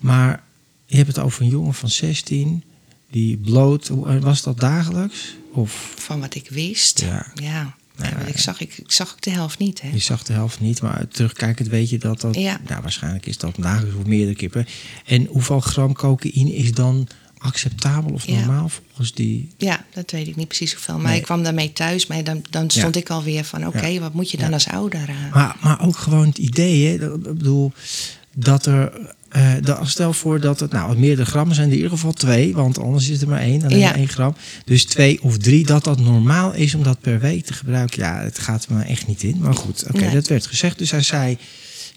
[0.00, 0.42] Maar
[0.86, 2.62] je hebt het over een jongen van 16
[3.10, 3.88] die bloot,
[4.20, 5.36] was dat dagelijks?
[5.54, 7.00] Of Van wat ik wist.
[7.00, 7.26] Ja.
[7.34, 7.74] Ja.
[7.96, 9.80] Nou, Ja, want ik, zag, ik, ik zag ook de helft niet.
[9.82, 9.88] Hè?
[9.92, 12.60] je zag de helft niet, maar terugkijkend weet je dat dat, Ja.
[12.68, 14.66] nou waarschijnlijk is dat dagelijks of meerdere kippen.
[15.06, 17.08] En hoeveel gram cocaïne is dan
[17.38, 18.34] acceptabel of Ja.
[18.34, 19.48] normaal volgens die?
[19.58, 20.98] Ja, dat weet ik niet precies hoeveel.
[20.98, 21.16] Maar Nee.
[21.18, 22.06] ik kwam daarmee thuis.
[22.06, 23.00] Maar dan, dan stond Ja.
[23.00, 23.66] ik alweer van...
[23.66, 25.08] oké, wat moet je dan als ouder?
[25.08, 25.34] eh?
[25.34, 27.72] Maar, maar ook gewoon het idee, hè, ik bedoel,
[28.34, 28.92] dat er.
[29.34, 32.78] Eh, dat, stel voor dat het, nou, meerdere grammen zijn, in ieder geval twee, want
[32.78, 33.94] anders is er maar één, Ja.
[33.96, 34.34] één gram.
[34.64, 38.02] Dus twee of drie, dat dat normaal is om dat per week te gebruiken.
[38.02, 39.38] Ja, het gaat me echt niet in.
[39.40, 40.14] Maar goed, oké, Nee.
[40.14, 40.78] dat werd gezegd.
[40.78, 41.38] Dus hij zei,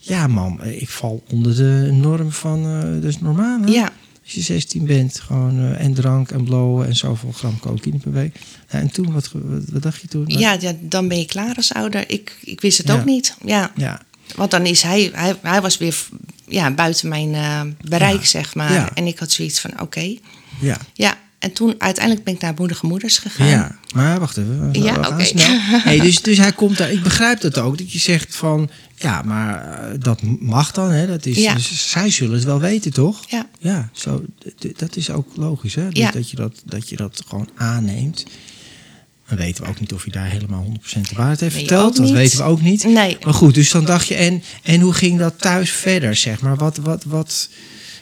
[0.00, 2.62] ja man, eh, ik val onder de norm van,
[3.00, 3.66] dat is normaal hè?
[3.72, 3.90] Ja,
[4.24, 8.36] Als je 16 bent, gewoon en drank en blowen en zoveel gram cocaïne per week.
[8.70, 10.24] Ja, en toen, wat, wat, wat dacht je toen?
[10.26, 12.10] ja, ja, dan ben je klaar als ouder.
[12.10, 12.94] Ik, ik wist het Ja.
[12.94, 13.36] ook niet.
[13.44, 14.00] Ja, Ja,
[14.36, 15.10] want dan is hij...
[15.12, 15.96] Hij, hij was weer
[16.48, 18.26] ja, buiten mijn eh, bereik, Ja.
[18.26, 18.72] zeg maar.
[18.72, 18.90] Ja.
[18.94, 20.16] En ik had zoiets van, oké.
[20.60, 20.76] ja.
[20.94, 23.46] Ja, en toen uiteindelijk ben ik naar moedige moeders gegaan.
[23.46, 24.70] Ja, maar wacht even.
[24.72, 25.24] We, Ja, oké.
[25.24, 25.58] snel.
[25.84, 26.90] Hey, dus, dus hij komt daar.
[26.90, 27.78] Ik begrijp dat ook.
[27.78, 28.70] Dat je zegt van.
[28.96, 30.90] Ja, maar eh, dat mag dan.
[30.90, 31.06] Hè?
[31.06, 31.54] Dat is, Ja.
[31.54, 33.24] dus zij zullen het wel weten, toch?
[33.30, 33.46] Ja.
[33.58, 34.24] Ja, zo,
[34.76, 35.74] dat is ook logisch.
[35.74, 35.88] Hè?
[35.88, 36.10] Dus Ja.
[36.10, 38.24] dat, je dat, dat je dat gewoon aanneemt.
[39.28, 41.96] Dan weten we ook niet of je daar helemaal 100% de waarheid heeft Nee, verteld.
[41.96, 42.14] Dat niet.
[42.14, 42.84] weten we ook niet.
[42.84, 43.16] Nee.
[43.24, 46.56] Maar goed, dus dan dacht je, en, en hoe ging dat thuis verder, zeg maar?
[46.56, 47.48] Wat, wat, wat,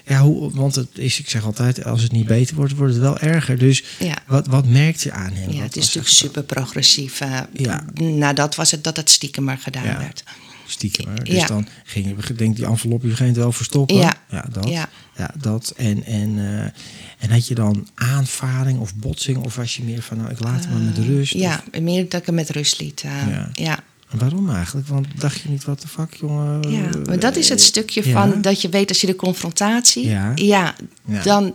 [0.07, 3.03] ja, hoe, want het is, ik zeg altijd, als het niet beter wordt, wordt het
[3.03, 3.59] wel erger.
[3.59, 4.17] Dus Ja.
[4.27, 5.51] wat, wat merkt je aan hem?
[5.51, 7.21] Ja, Wat het is natuurlijk super progressief.
[7.21, 7.85] eh Ja.
[7.95, 9.99] Nadat was het dat het stiekem maar gedaan Ja.
[9.99, 10.23] werd.
[10.67, 11.09] Stiekem.
[11.09, 11.15] hè?
[11.23, 11.47] Dus Ja.
[11.47, 13.97] dan ging je, denk die envelop, je ging het wel verstoppen.
[13.97, 14.15] Ja.
[14.53, 14.69] dat.
[14.69, 14.89] Ja.
[15.17, 15.73] Ja, dat.
[15.77, 19.37] En, en, eh, en had je dan aanvaring of botsing?
[19.45, 21.35] Of was je meer van, nou, ik laat hem maar met rust?
[21.35, 23.03] Eh, Ja, Of- meer dat ik hem met rust liet.
[23.03, 23.51] eh, Ja.
[23.53, 23.79] ja.
[24.11, 24.87] En waarom eigenlijk?
[24.89, 26.71] Want dacht je niet, wat de fuck, jongen?
[26.71, 28.13] Ja, maar dat is het stukje Ja.
[28.13, 30.07] van dat je weet als je de confrontatie.
[30.09, 30.33] Ja.
[30.35, 30.75] Ja,
[31.05, 31.23] Ja.
[31.23, 31.55] dan,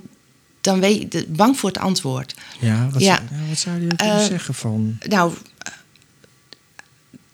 [0.62, 2.36] dan weet je bang voor het antwoord.
[2.60, 3.16] Ja, wat, Ja.
[3.16, 4.98] Zou, ja, wat zou je kunnen Eh, zeggen van...
[5.10, 5.34] Nou,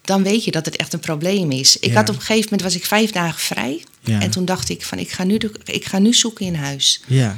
[0.07, 1.79] dan weet je dat het echt een probleem is.
[1.79, 1.95] Ik Ja.
[1.95, 3.83] had op een gegeven moment was ik vijf dagen vrij.
[4.01, 4.21] Ja.
[4.21, 7.01] En toen dacht ik van ik ga nu, ik ga nu zoeken in huis.
[7.07, 7.37] Ja,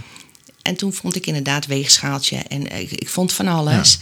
[0.62, 3.97] En toen vond ik inderdaad weegschaaltje en ik, ik vond van alles.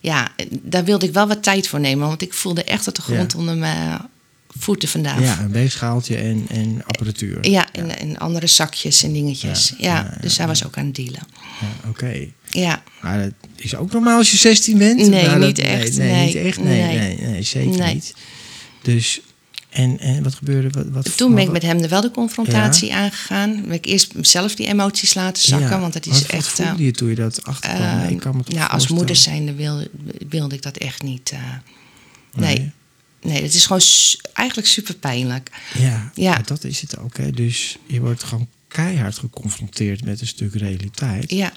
[0.00, 0.28] Ja.
[0.50, 3.34] daar wilde ik wel wat tijd voor nemen, want ik voelde echt dat de grond
[3.34, 4.00] onder mijn
[4.58, 5.22] voeten vandaan.
[5.22, 7.48] ja een weegschaaltje en, en apparatuur.
[7.48, 9.68] Ja, en, en andere zakjes en dingetjes.
[9.78, 11.20] Ja, Ja, ja, ja, dus hij was ook aan het dealen.
[11.60, 12.26] Ja, Oké.
[12.50, 14.96] Ja, Maar dat is ook normaal als je 16 bent?
[15.08, 15.96] Nee, Nou, dat- niet echt.
[15.96, 16.58] Nee, nee, niet echt.
[16.62, 17.42] Nee, nee, nee.
[17.42, 18.14] zeker niet.
[18.82, 19.20] Dus,
[19.70, 20.68] en, en wat gebeurde?
[20.70, 23.62] Wat, wat, toen ben ik wat- met hem wel de confrontatie aangegaan.
[23.62, 26.58] Ben ik eerst zelf die emoties laten zakken, Ja, want dat is wat, wat echt...
[26.58, 27.98] eh, voelde je toen je dat achterkwam?
[27.98, 29.90] Nee, ik kan me toch ja, als moeder zijnde wilde,
[30.28, 31.30] wilde ik dat echt niet.
[31.30, 31.38] eh,
[32.34, 32.56] nee.
[32.58, 32.70] Nee.
[33.22, 35.50] Nee, het is gewoon su- eigenlijk super pijnlijk.
[35.78, 36.36] Ja, Ja.
[36.44, 37.16] dat is het ook.
[37.16, 37.30] Hè.
[37.30, 41.30] Dus je wordt gewoon keihard geconfronteerd met een stuk realiteit.
[41.30, 41.52] Ja,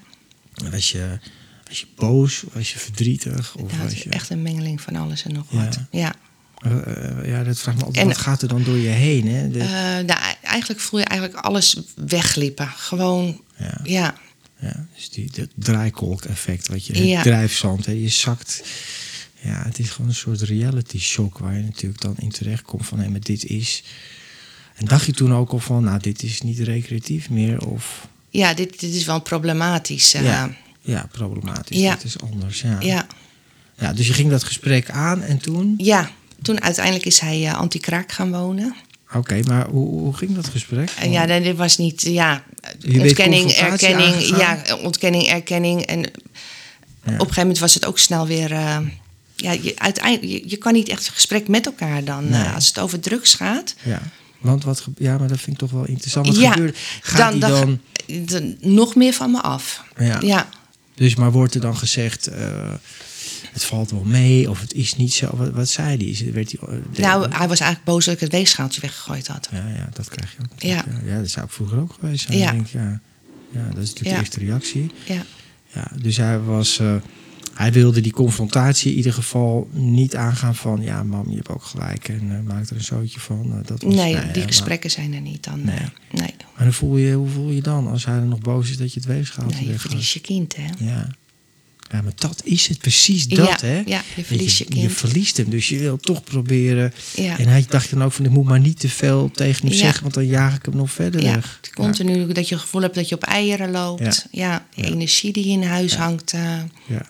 [0.72, 1.20] Was je,
[1.68, 3.56] was je boos, was je verdrietig?
[3.56, 5.64] Of het was is je, echt een mengeling van alles en nog Ja.
[5.66, 5.80] wat.
[5.92, 6.16] Ja.
[6.58, 6.72] Eh,
[7.20, 8.04] eh, ja, dat vraagt me altijd.
[8.06, 9.28] En- wat gaat er dan door je heen?
[9.28, 9.50] Hè?
[9.50, 9.68] De- Eh,
[10.06, 12.68] nou, eigenlijk voel je eigenlijk alles wegglippen.
[12.68, 14.16] Gewoon, ja, ja,
[14.60, 17.14] ja, dus die, dat draaikolk-effect, wat je Ja.
[17.16, 18.64] het drijfzand, hè, je zakt.
[19.44, 22.86] Ja, het is gewoon een soort reality shock waar je natuurlijk dan in terecht komt
[22.86, 23.84] van hé, maar dit is.
[24.76, 28.54] En dacht je toen ook al van, nou, dit is niet recreatief meer of ja
[28.54, 30.14] dit, dit is wel problematisch.
[30.14, 31.78] eh, ja, ja, problematisch.
[31.78, 31.94] Ja.
[31.96, 32.62] Dat is anders.
[32.62, 32.78] Ja.
[32.82, 33.08] ja.
[33.80, 35.74] Ja, dus je ging dat gesprek aan en toen.
[35.78, 38.76] Ja, toen uiteindelijk is hij eh, anti-kraak gaan wonen.
[39.14, 40.90] Oké, maar hoe, hoe ging dat gesprek?
[41.00, 42.44] En ja, dat dit was niet, ja,
[42.80, 44.14] Je ontkenning, erkenning.
[44.14, 44.62] aangegaan?
[44.66, 45.82] Ja, ontkenning, erkenning.
[45.82, 46.10] En op
[47.06, 48.52] een gegeven moment was het ook snel weer.
[49.44, 52.30] Ja, je, uiteindelijk, je, je kan niet echt een gesprek met elkaar dan.
[52.30, 52.44] Nee.
[52.44, 53.76] eh, als het over drugs gaat.
[53.84, 54.02] Ja,
[54.40, 56.28] want wat ja, maar dat vind ik toch wel interessant.
[56.28, 56.78] Wat ja, gebeurt?
[57.02, 57.80] Gaat dan,
[58.26, 59.84] dan nog meer van me af.
[59.98, 60.20] Ja.
[60.22, 60.50] ja.
[60.96, 62.74] Dus maar wordt er dan gezegd, eh,
[63.52, 65.30] het valt wel mee of het is niet zo?
[65.34, 68.20] Wat, wat zei het- Werd die eh, de- Nou, hij was eigenlijk boos dat ik
[68.20, 69.48] het weegschaaltje weggegooid had.
[69.52, 70.62] ja, ja, dat krijg je ook.
[70.62, 70.86] Ja.
[71.06, 71.20] Ja.
[71.20, 72.38] dat zou ik vroeger ook geweest zijn.
[72.38, 72.52] Ja.
[72.52, 73.00] Denk, ja.
[73.52, 74.92] ja, dat is natuurlijk de eerste reactie.
[75.06, 75.26] Ja.
[75.74, 76.80] Ja, dus hij was.
[77.54, 80.82] Hij wilde die confrontatie in ieder geval niet aangaan van...
[80.82, 83.52] ja, mam, je hebt ook gelijk en eh, maak er een zootje van.
[83.52, 85.64] Eh, dat was, Nee, die maar- gesprekken zijn er niet dan.
[85.64, 85.80] Nee.
[86.12, 86.34] nee.
[86.56, 88.94] Maar dan voel je, hoe voel je dan als hij er nog boos is dat
[88.94, 89.54] je het weegschaalt?
[89.54, 90.86] nee je verliest je kind, hè?
[90.86, 91.08] Ja.
[92.02, 93.82] Maar dat is het, precies dat, Ja, hè?
[93.86, 94.92] ja, je verliest je Je kind.
[94.92, 96.94] verliest hem, dus je wil toch proberen.
[97.16, 97.38] Ja.
[97.40, 100.02] En hij dacht dan ook van, ik moet maar niet te veel tegen hem zeggen...
[100.02, 101.60] want dan jaag ik hem nog verder Ja, weg.
[101.74, 104.28] continu dat je het gevoel hebt dat je op eieren loopt.
[104.32, 106.34] Ja, de energie die in huis hangt.
[106.34, 106.58] eh,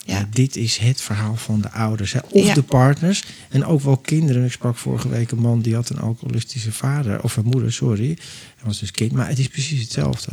[0.06, 2.14] Ja, dit is het verhaal van de ouders.
[2.14, 2.20] Hè?
[2.30, 3.24] Of de partners.
[3.50, 4.46] En ook wel kinderen.
[4.46, 7.24] Ik sprak vorige week een man die had een alcoholistische vader.
[7.24, 8.06] Of een moeder, sorry.
[8.08, 9.12] Hij was dus kind.
[9.12, 10.32] Maar het is precies hetzelfde.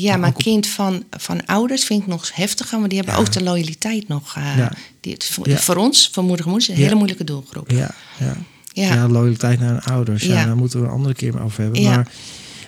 [0.00, 3.20] Ja, Maar kind van, van ouders vind ik nog heftiger, maar die hebben Ja.
[3.20, 4.36] ook de loyaliteit nog.
[4.36, 4.72] eh, Ja.
[5.00, 5.56] die, voor, Ja.
[5.56, 7.70] voor ons, voor moeder en moeder, is een hele moeilijke doelgroep.
[7.70, 7.94] Ja,
[8.72, 9.08] ja.
[9.08, 10.22] Loyaliteit naar hun ouders.
[10.24, 10.44] Ja.
[10.44, 11.82] Daar moeten we een andere keer over hebben.
[11.82, 12.08] Maar,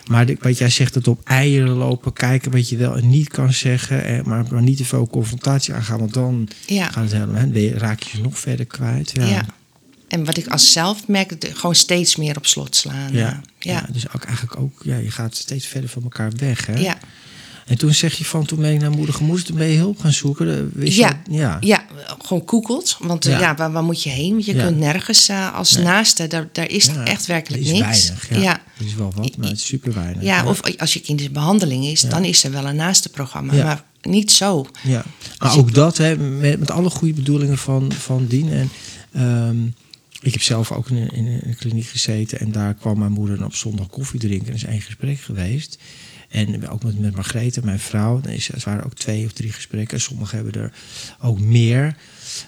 [0.07, 2.13] maar de- wat jij zegt, het op eieren lopen.
[2.13, 4.03] Kijken wat je wel en niet kan zeggen.
[4.05, 5.99] eh, Maar, maar niet te veel confrontatie aangaan.
[5.99, 9.11] Want dan gaat het helemaal, hè, raak je ze nog verder kwijt.
[9.13, 9.45] Ja.
[10.07, 13.11] En wat ik als zelf merk, het gewoon steeds meer op slot slaan.
[13.11, 13.71] Ja, eh, ja.
[13.71, 13.85] ja.
[13.91, 16.65] dus ook eigenlijk ook, ja, je gaat steeds verder van elkaar weg.
[16.65, 16.73] Hè?
[16.73, 16.97] Ja.
[17.65, 20.13] En toen zeg je van, toen ben ik naar moeder toen ben je hulp gaan
[20.13, 20.71] zoeken.
[20.73, 21.21] Wist Ja.
[21.29, 21.57] Je, ja.
[21.61, 21.85] Ja,
[22.23, 22.97] gewoon koekelt.
[22.99, 23.39] Want eh, Ja.
[23.39, 23.55] ja.
[23.55, 24.31] waar, waar moet je heen?
[24.31, 25.83] Want je kunt nergens eh, als Nee.
[25.83, 28.09] naaste, daar, daar is echt werkelijk er is niks.
[28.09, 28.43] weinig.
[28.43, 28.61] Ja.
[28.79, 30.23] Er is wel wat, maar het is super weinig.
[30.23, 33.53] Ja, of als je kind in behandeling is, dan is er wel een naaste programma.
[33.53, 34.67] Maar niet zo.
[34.83, 35.05] Ja,
[35.37, 38.51] maar Dus ook dat, hè, met, met alle goede bedoelingen van, van Dien.
[38.51, 38.69] En,
[39.13, 39.57] ehm,
[40.25, 43.45] ik heb zelf ook in een, in een kliniek gezeten en daar kwam mijn moeder
[43.45, 44.47] op zondag koffie drinken.
[44.47, 45.77] Er is één gesprek geweest.
[46.29, 48.21] En ook met, met Margrethe, mijn vrouw.
[48.23, 50.01] Er is- Er waren ook twee of drie gesprekken.
[50.01, 50.71] Sommigen hebben er
[51.21, 51.95] ook meer.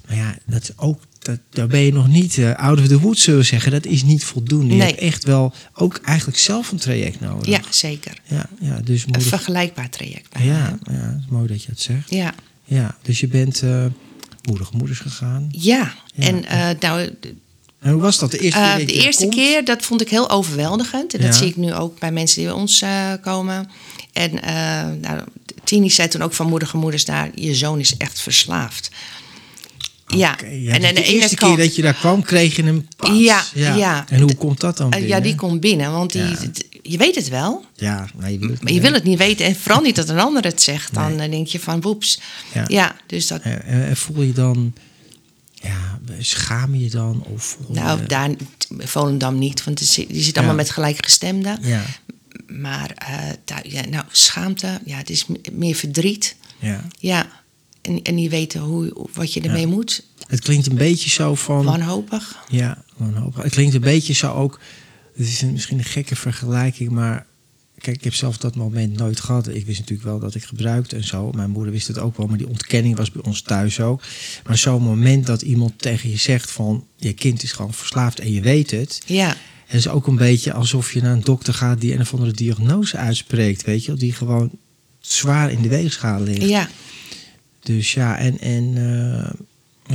[0.08, 3.00] Maar ja, dat is ook, dat, daar ben je nog niet eh out of the
[3.00, 3.72] woods, zullen we zeggen.
[3.72, 4.76] Dat is niet voldoende.
[4.76, 7.46] Je hebt echt wel ook eigenlijk zelf een traject nodig.
[7.48, 8.18] Ja, zeker.
[8.24, 9.28] ja, ja dus Een moeder...
[9.28, 10.30] vergelijkbaar traject.
[10.34, 10.52] bijna.
[10.54, 12.10] Ja, ja, het is mooi dat je het zegt.
[12.10, 12.34] Ja.
[12.63, 13.86] Ja, dus je bent eh
[14.44, 15.48] moedig moeders gegaan.
[15.52, 15.94] Ja.
[16.16, 16.24] Ja.
[16.28, 17.10] En eh, nou,
[17.88, 18.80] En hoe was dat de eerste eh, keer?
[18.80, 19.36] dat de er eerste komt?
[19.36, 21.13] keer, dat vond ik heel overweldigend.
[21.13, 23.69] En dat zie ik nu ook bij mensen die bij ons eh, komen.
[24.13, 24.52] En eh
[25.02, 25.21] nou,
[25.63, 27.30] Tini zei toen ook van moedige moeders daar...
[27.36, 28.89] je zoon is echt verslaafd.
[30.08, 31.56] ja, en dus de, eerste kant...
[31.56, 33.17] keer dat je daar kwam, kreeg je hem pas.
[33.17, 34.06] Ja, ja.
[34.10, 35.10] En hoe komt dat dan binnen?
[35.10, 36.36] ja, die komt binnen, want die,
[36.82, 37.65] je weet het wel.
[37.76, 39.45] Ja, maar je wil het Maar je wil het niet weten.
[39.45, 40.93] En vooral niet dat een ander het zegt.
[40.93, 41.30] Dan Nee.
[41.30, 42.19] denk je van, woeps.
[42.54, 42.63] Ja.
[42.67, 43.41] Ja, dus dat...
[43.41, 44.73] En voel je dan...
[45.62, 47.24] Ja, schaam je dan?
[47.24, 48.30] Of Nou, daar,
[48.78, 50.62] Volendam niet, want die zit, die zit allemaal Ja.
[50.62, 51.58] met gelijkgestemden.
[51.62, 51.84] Ja,
[52.48, 56.36] Maar eh, daar, ja, nou, schaamte, ja, het is me- meer verdriet.
[56.60, 56.84] ja.
[57.00, 57.28] Ja,
[57.82, 59.74] en, en niet weten hoe, wat je ermee Ja.
[59.74, 60.04] moet.
[60.28, 61.65] Het klinkt een beetje zo van...
[61.65, 62.38] Wanhopig.
[62.50, 63.43] Ja, wanhopig.
[63.43, 64.60] Het klinkt een beetje zo ook.
[65.15, 67.26] Het is een, misschien een gekke vergelijking, maar
[67.80, 69.48] kijk, ik heb zelf dat moment nooit gehad.
[69.48, 71.32] Ik wist natuurlijk wel dat ik gebruikte en zo.
[71.32, 74.02] Mijn moeder wist het ook wel, maar die ontkenning was bij ons thuis ook.
[74.46, 78.32] Maar zo'n moment dat iemand tegen je zegt van je kind is gewoon verslaafd en
[78.32, 79.02] je weet het.
[79.06, 79.36] Ja,
[79.66, 82.32] Het is ook een beetje alsof je naar een dokter gaat die een of andere
[82.32, 84.52] diagnose uitspreekt, weet je, die gewoon
[85.00, 86.42] zwaar in de weegschaal ligt.
[86.50, 86.70] ja,
[87.60, 89.32] Dus ja, en, en, eh,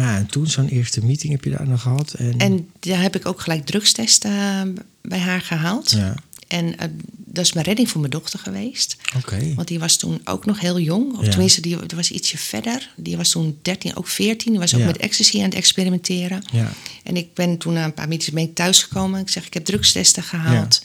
[0.00, 2.12] ja, en toen zo'n eerste meeting heb je daar nog gehad.
[2.12, 5.90] En, en daar heb ik ook gelijk drugstesten eh, bij haar gehaald.
[5.90, 6.14] ja.
[6.52, 8.96] En eh, dat is mijn redding voor mijn dochter geweest.
[9.16, 9.54] Oké.
[9.54, 11.16] Want die was toen ook nog heel jong.
[11.18, 11.30] Of Ja.
[11.30, 12.90] tenminste, die, was ietsje verder.
[12.96, 14.50] Die was toen 13, ook 14.
[14.50, 16.44] Die was ook met ecstasy aan het experimenteren.
[16.52, 16.72] Ja.
[17.02, 19.20] En ik ben toen na een paar minuten ben ik thuisgekomen.
[19.20, 20.82] Ik zeg, ik heb drugstesten gehaald.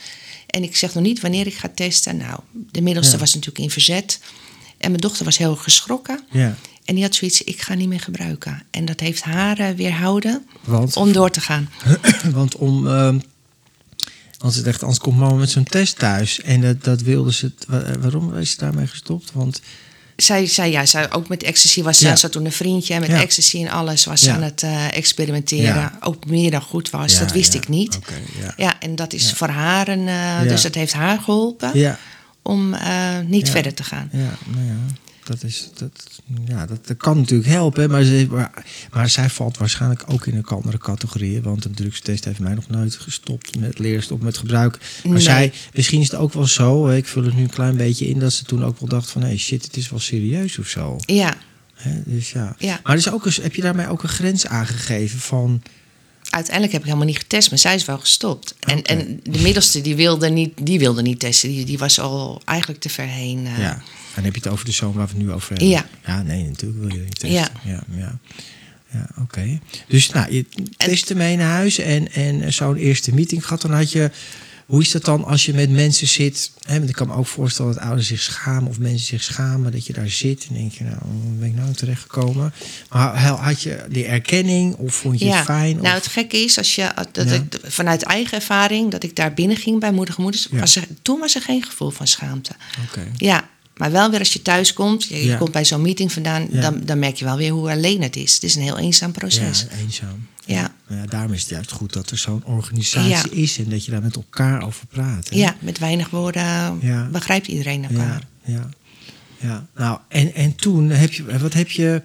[0.47, 2.17] En ik zeg nog niet wanneer ik ga testen.
[2.17, 2.39] Nou,
[2.71, 4.19] de middelste was natuurlijk in verzet.
[4.77, 6.23] En mijn dochter was heel geschrokken.
[6.31, 6.57] Ja.
[6.85, 8.63] En die had zoiets, ik ga niet meer gebruiken.
[8.71, 11.69] En dat heeft haar eh, weerhouden Want, om door te gaan.
[12.39, 12.87] want om...
[12.87, 13.19] ehm,
[14.37, 16.41] want ze dacht, anders komt mama met zo'n test thuis.
[16.41, 17.51] En dat, dat wilde ze...
[17.67, 19.31] wa- Waarom is ze daarmee gestopt?
[19.33, 19.61] Want...
[20.15, 22.15] Zij, zij, ja, zij ook met ecstasy was Ja.
[22.15, 22.93] ze toen een vriendje.
[22.93, 23.21] En met Ja.
[23.21, 25.91] ecstasy en alles was ze aan het eh, experimenteren.
[26.01, 27.19] Ook meer dan goed was.
[27.19, 27.99] Dat wist ik niet.
[28.57, 28.79] Ja.
[28.79, 30.07] En dat is voor haar een...
[30.07, 31.97] eh, Dus dat heeft haar geholpen
[32.41, 34.09] om eh, niet verder te gaan.
[34.11, 34.75] Ja, nou ja,
[35.27, 37.89] dat, is, dat, ja, dat, dat kan natuurlijk helpen.
[37.89, 41.41] Maar, ze, maar, maar zij valt waarschijnlijk ook in een andere categorieën.
[41.41, 44.79] Want een drugstest heeft mij nog nooit gestopt met leren stop met gebruik.
[45.03, 45.21] Maar Nee.
[45.21, 48.19] zij, misschien is het ook wel zo, ik vul het nu een klein beetje in...
[48.19, 50.67] dat ze toen ook wel dacht van, hé hey, shit, het is wel serieus of
[50.67, 50.95] zo.
[51.05, 51.33] Ja,
[52.05, 52.55] dus ja.
[52.57, 52.79] Ja.
[52.83, 55.61] Maar is ook een, heb je daarmee ook een grens aangegeven van...
[56.37, 58.55] uiteindelijk heb ik helemaal niet getest, maar zij is wel gestopt.
[58.59, 61.49] En, en de middelste, die wilde niet, die wilde niet testen.
[61.49, 63.45] Die, die was al eigenlijk te ver heen.
[63.45, 63.57] eh.
[63.59, 63.81] Ja.
[64.15, 65.67] En heb je het over de zoon waar we het nu over hebben?
[65.67, 65.85] Ja.
[66.05, 67.31] Ja, nee, natuurlijk wil je niet testen.
[67.31, 67.49] Ja.
[67.63, 68.19] Ja, ja.
[68.91, 69.59] ja oké.
[69.87, 70.45] Dus nou, je
[70.77, 73.61] testte mee naar huis en, en zo'n eerste meeting gehad.
[73.61, 74.11] Dan had je...
[74.67, 76.51] Hoe is dat dan als je met mensen zit?
[76.65, 79.85] Hè, ik kan me ook voorstellen dat ouders zich schamen of mensen zich schamen dat
[79.85, 80.45] je daar zit.
[80.49, 82.53] En denk je, nou, hoe ben ik nou terechtgekomen?
[82.89, 85.75] Maar ha- had je die erkenning of vond je het fijn?
[85.75, 87.33] Nou, het gekke is, als je, dat Ja.
[87.35, 90.59] ik, vanuit eigen ervaring, dat ik daar binnen ging bij moedige moeders, Ja.
[90.59, 92.51] was er, toen was er geen gevoel van schaamte.
[93.17, 96.81] Ja, maar wel weer als je thuis komt, je, komt bij zo'n meeting vandaan, dan,
[96.85, 98.33] dan merk je wel weer hoe alleen het is.
[98.33, 99.65] Het is een heel eenzaam proces.
[99.69, 100.27] Ja, eenzaam.
[100.45, 100.73] Ja.
[100.87, 103.23] Nou ja, daarom is het juist goed dat er zo'n organisatie Ja.
[103.31, 105.29] is en dat je daar met elkaar over praat.
[105.29, 105.35] hè?
[105.37, 107.07] Ja, met weinig woorden Ja.
[107.11, 108.21] begrijpt iedereen elkaar.
[108.43, 108.69] Ja,
[109.39, 109.65] ja.
[109.75, 112.01] Nou, en, en toen heb je, wat heb je,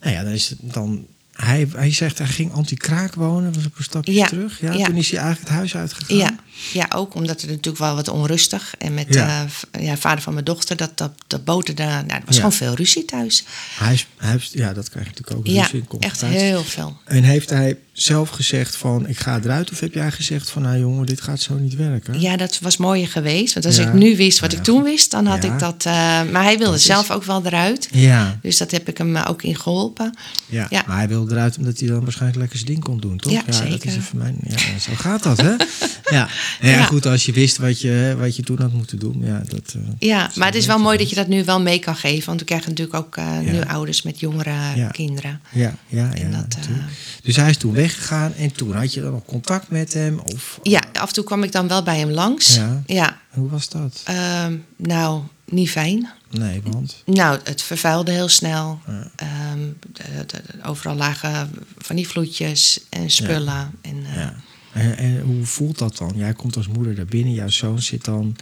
[0.00, 3.78] nou ja, dan is het dan, hij, hij zegt hij ging anti-kraak wonen, was op
[3.78, 4.60] een stapje terug.
[4.60, 4.86] Ja, ja.
[4.86, 6.16] toen is hij eigenlijk het huis uitgegaan.
[6.16, 6.36] Ja,
[6.72, 8.74] ja, ook omdat het natuurlijk wel wat onrustig.
[8.78, 9.46] En met Ja.
[9.72, 9.80] ja.
[9.80, 11.82] ja, vader van mijn dochter, dat, dat, dat boterde.
[11.84, 12.40] Nou, er was Ja.
[12.40, 13.44] gewoon veel ruzie thuis.
[13.78, 15.54] Hij hij ja, dat krijg je natuurlijk ook.
[15.54, 16.96] Ja, ruzie in echt heel veel.
[17.04, 19.70] En heeft hij zelf gezegd van, ik ga eruit?
[19.72, 22.20] Of heb jij gezegd van, nou jongen, dit gaat zo niet werken?
[22.20, 23.54] Ja, dat was mooier geweest.
[23.54, 23.86] Want als Ja.
[23.86, 24.88] ik nu wist wat Nou ik toen goed.
[24.90, 25.84] wist, dan had ik dat.
[25.86, 25.92] eh,
[26.30, 27.88] maar hij wilde Dat is- zelf ook wel eruit.
[27.92, 30.14] Ja, Dus dat heb ik hem eh, ook in geholpen.
[30.46, 30.68] ja.
[30.86, 33.32] Maar hij wil eruit omdat hij dan waarschijnlijk lekker zijn ding kon doen, toch?
[33.32, 35.54] Ja, dat is even mijn, ja, zo gaat dat, hè?
[36.16, 36.28] ja.
[36.60, 36.84] Ja, Ja.
[36.84, 39.74] goed, als je wist wat je, wat je toen had moeten doen, ja, dat...
[39.76, 42.26] eh, Ja, maar het is wel mooi dat je dat nu wel mee kan geven.
[42.26, 45.40] Want we krijgen natuurlijk ook eh, nu ouders met jongere kinderen.
[45.52, 46.28] Ja, ja, ja.
[46.28, 46.76] Dat, eh,
[47.22, 50.18] dus hij is toen weggegaan en toen had je dan nog contact met hem?
[50.18, 52.58] Of, Ja, af en toe kwam ik dan wel bij hem langs.
[52.86, 53.20] Ja.
[53.30, 54.00] Hoe was dat?
[54.04, 56.08] ehm, nou, niet fijn.
[56.30, 57.02] Nee, want...
[57.06, 58.80] Nou, het vervuilde heel snel.
[58.86, 59.10] Ja.
[59.16, 59.58] Ehm,
[59.92, 63.70] de- de- de- overal lagen van die vloedjes en spullen.
[63.80, 64.34] En, Ja.
[64.74, 66.12] En, en hoe voelt dat dan?
[66.16, 68.36] Jij komt als moeder daar binnen, jouw zoon zit dan...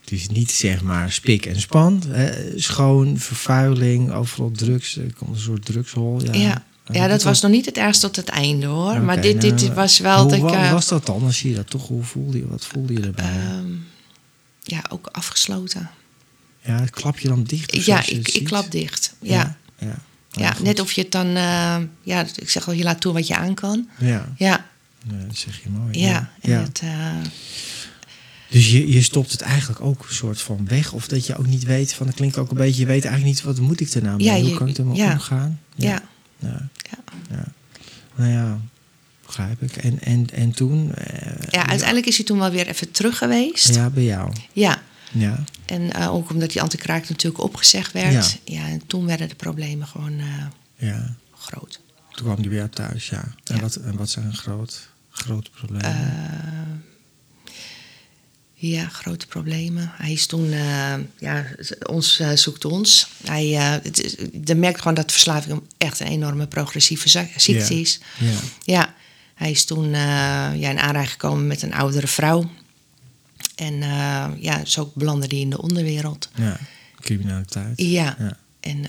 [0.00, 2.02] Het is niet zeg maar spik en span.
[2.08, 2.58] Hè?
[2.60, 4.96] Schoon, vervuiling, overal drugs.
[4.96, 6.20] Er komt een soort drugshol.
[6.24, 6.64] Ja, ja.
[6.92, 9.00] Ja, dat was nog niet het ergst tot het einde hoor.
[9.02, 10.44] Maar dit, dit nou, was wel Hoe dat ik.
[10.44, 11.22] wa- eh, was dat dan?
[11.22, 13.24] Als je dat toch, hoe voelde je, wat voelde je erbij?
[13.24, 13.66] ehm,
[14.62, 15.90] ja, ook afgesloten.
[16.60, 17.76] ja, klap je dan dicht?
[17.76, 19.14] of Ja, ik, ik klap dicht.
[19.20, 19.34] Ja,
[19.78, 19.98] Ja, ja.
[20.30, 20.52] ja.
[20.52, 20.64] Goed.
[20.66, 21.26] net of je het dan.
[21.26, 23.88] eh, ja, ik zeg wel, je laat toe wat je aan kan.
[23.98, 24.66] Ja, Ja,
[25.04, 25.98] dat zeg je mooi.
[25.98, 26.30] ja.
[26.40, 26.60] En ja.
[26.60, 27.12] Het, eh,
[28.50, 30.92] Dus je, je stopt het eigenlijk ook een soort van weg.
[30.92, 33.34] Of dat je ook niet weet, van dat klinkt ook een beetje, je weet eigenlijk
[33.36, 34.26] niet wat moet ik er nou mee?
[34.26, 35.12] Ja, Hoe je- kan ik ermee ja.
[35.12, 35.60] omgaan?
[35.74, 36.02] ja.
[36.38, 36.68] ja.
[37.30, 37.44] Ja.
[38.16, 38.60] Nou ja,
[39.26, 39.76] begrijp ik.
[39.76, 40.94] En, en, en toen?
[40.94, 43.74] eh, ja, uiteindelijk is hij toen wel weer even terug geweest.
[43.74, 44.32] Ja, bij jou.
[44.52, 44.82] Ja.
[45.12, 48.38] Ja, En eh, ook omdat die antikraak natuurlijk opgezegd werd.
[48.44, 48.66] Ja.
[48.68, 50.20] en toen werden de problemen gewoon
[50.76, 51.14] ja.
[51.38, 51.80] groot.
[52.10, 53.22] Toen kwam die bij jou thuis, ja.
[53.44, 53.60] En, Ja.
[53.60, 55.84] Wat, en wat zijn groot, grote problemen?
[55.84, 56.78] Eh,
[58.52, 59.92] ja, grote problemen.
[59.94, 61.46] Hij is toen, eh, ja,
[61.86, 63.08] ons eh, zoekt ons.
[63.24, 63.46] Hij,
[64.44, 68.00] je merkt gewoon dat verslaving echt een enorme progressieve ziekte is.
[68.18, 68.38] ja.
[68.64, 68.94] Ja,
[69.34, 72.50] hij is toen ja, in aanraking gekomen met een oudere vrouw.
[73.54, 73.74] En
[74.40, 76.30] ja, zo belandde hij in de onderwereld.
[76.34, 76.58] ja,
[77.00, 77.72] criminaliteit.
[77.76, 78.86] Ja, Ja, en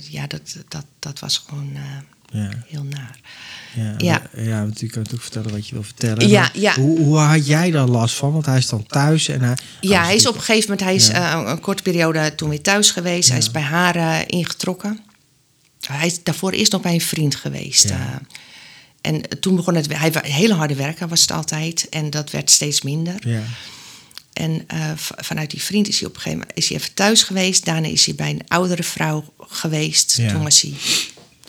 [0.00, 1.76] ja, dat, dat, dat was gewoon
[2.32, 3.18] ja, heel naar.
[3.74, 3.94] ja.
[3.98, 4.22] Ja.
[4.42, 6.28] ja want je kan natuurlijk vertellen wat je wil vertellen.
[6.28, 6.74] Ja, ja.
[6.74, 8.32] Hoe, hoe had jij daar last van?
[8.32, 9.56] Want hij is dan thuis en hij...
[9.80, 11.42] Ja, hij is op een gegeven moment, hij is Ja.
[11.44, 13.28] eh, een korte periode toen weer thuis geweest.
[13.28, 15.00] Hij is bij haar eh, ingetrokken.
[15.86, 17.88] Hij is, daarvoor is nog bij een vriend geweest.
[17.88, 17.94] Ja.
[19.00, 19.10] eh.
[19.12, 21.88] en toen begon het, hij hele harde werken was het altijd.
[21.90, 23.28] En dat werd steeds minder.
[23.28, 23.40] Ja,
[24.32, 24.66] En
[25.16, 27.64] vanuit die vriend is hij op een gegeven moment is hij even thuis geweest.
[27.64, 30.14] Daarna is hij bij een oudere vrouw geweest.
[30.28, 30.72] Toen was hij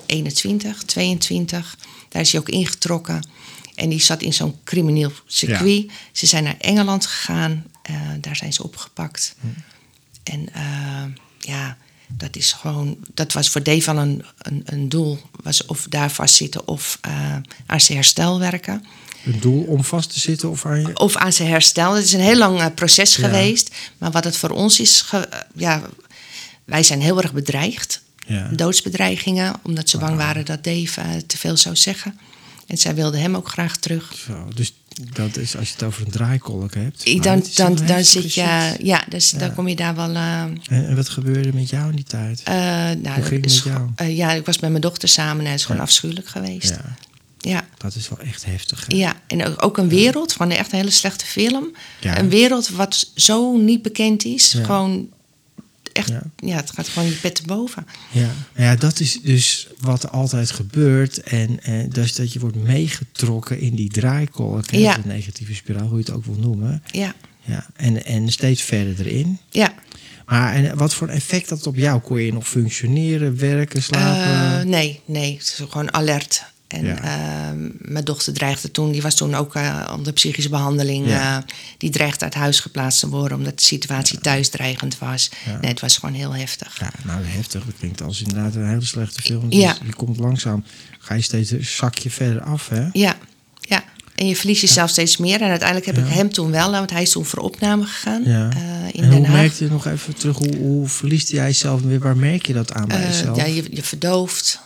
[0.05, 1.77] 21, 22.
[2.09, 3.27] Daar is hij ook ingetrokken.
[3.75, 5.91] En die zat in zo'n crimineel circuit.
[6.11, 7.65] Ze zijn naar Engeland gegaan.
[7.81, 9.35] Eh, daar zijn ze opgepakt.
[9.39, 9.47] Hm.
[10.23, 11.03] En eh,
[11.39, 12.97] ja, dat is gewoon.
[13.13, 15.19] Dat was voor Devan een, een, een doel.
[15.43, 17.35] Was of daar vastzitten of eh,
[17.65, 18.85] aan zijn herstel werken.
[19.25, 20.97] Een doel om vast te zitten of aan je...
[20.99, 21.93] Of aan zijn herstel.
[21.93, 23.23] Het is een heel lang proces Ja.
[23.27, 23.75] geweest.
[23.97, 25.01] Maar wat het voor ons is.
[25.01, 25.81] ge- ja,
[26.65, 28.01] wij zijn heel erg bedreigd.
[28.27, 28.49] Ja.
[28.55, 29.53] Doodsbedreigingen.
[29.63, 32.19] Omdat ze bang waren dat Dave eh, te veel zou zeggen.
[32.67, 34.13] En zij wilde hem ook graag terug.
[34.27, 34.73] Zo, dus
[35.13, 37.23] dat is als je het over een draaikolk hebt.
[37.23, 38.69] Dan, dan, dan zit je.
[38.69, 38.85] shit.
[38.85, 40.09] Ja, dus dan kom je daar wel.
[40.15, 42.41] eh, En, en wat gebeurde met jou in die tijd?
[42.43, 44.11] eh, nou, Hoe ging het met jou?
[44.13, 45.83] ja, ik was met mijn dochter samen en het is gewoon Ja.
[45.87, 46.69] afschuwelijk geweest.
[46.69, 46.95] ja,
[47.39, 47.67] Ja.
[47.77, 48.85] dat is wel echt heftig.
[48.87, 48.95] hè?
[48.95, 51.75] Ja, en ook- een wereld, gewoon echt een hele slechte film.
[51.99, 52.17] Ja.
[52.19, 54.51] Een wereld wat zo niet bekend is.
[54.51, 54.63] Ja.
[54.63, 55.07] Gewoon
[55.93, 56.21] echt, Ja.
[56.35, 56.55] ja.
[56.55, 57.85] het gaat gewoon je pet te boven.
[58.11, 58.29] Ja.
[58.55, 61.21] ja, dat is dus wat er altijd gebeurt.
[61.23, 64.71] En eh, dus dat je wordt meegetrokken in die draaikolk.
[64.71, 64.93] hè, Ja.
[64.97, 66.83] De negatieve spiraal, hoe je het ook wil noemen.
[66.91, 67.13] Ja,
[67.45, 69.37] Ja, en, en steeds verder erin.
[69.49, 69.73] ja.
[70.25, 71.99] Maar en wat voor effect had het op jou?
[72.01, 74.59] Kon je nog functioneren, werken, slapen?
[74.59, 76.43] Eh, nee, nee, het is gewoon alert.
[76.73, 76.97] En Ja.
[77.01, 81.07] eh, mijn dochter dreigde toen, die was toen ook eh, onder psychische behandeling.
[81.07, 81.37] Ja.
[81.37, 81.43] eh,
[81.77, 85.29] die dreigde uit huis geplaatst te worden omdat de situatie thuis dreigend was.
[85.45, 85.57] Ja.
[85.61, 86.79] Nee, het was gewoon heel heftig.
[86.79, 87.65] Ja, nou heftig.
[87.65, 89.49] Dat klinkt als inderdaad een hele slechte film.
[89.49, 90.63] Dus je komt langzaam,
[90.99, 92.87] ga je steeds een zakje verder af, hè?
[92.93, 93.15] Ja,
[93.59, 93.83] ja.
[94.15, 95.41] En je verliest jezelf steeds meer.
[95.41, 98.49] En uiteindelijk heb ik hem toen wel, want hij is toen voor opname gegaan Ja.
[98.49, 98.59] eh,
[98.91, 99.35] in en Den hoe Haag.
[99.35, 101.99] merkte je nog even terug, hoe, hoe verliest jij jezelf weer?
[101.99, 103.37] Waar merk je dat aan bij jezelf?
[103.37, 104.59] ja, je, je verdooft.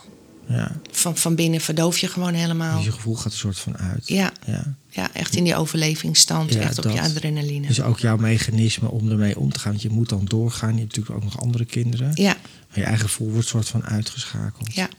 [0.48, 0.76] Ja.
[0.92, 2.76] Van, van binnen verdoof je gewoon helemaal.
[2.76, 4.08] Dus je gevoel gaat een soort van uit.
[4.08, 4.74] Ja, ja.
[4.90, 6.54] ja, echt in die overlevingsstand.
[6.54, 7.68] Ja, echt op je adrenaline.
[7.68, 9.72] Dus ook jouw mechanisme om ermee om te gaan.
[9.72, 10.74] Want je moet dan doorgaan.
[10.74, 12.12] Je hebt natuurlijk ook nog andere kinderen.
[12.14, 12.38] Ja,
[12.70, 14.74] Maar je eigen gevoel wordt soort van uitgeschakeld.
[14.74, 14.90] ja,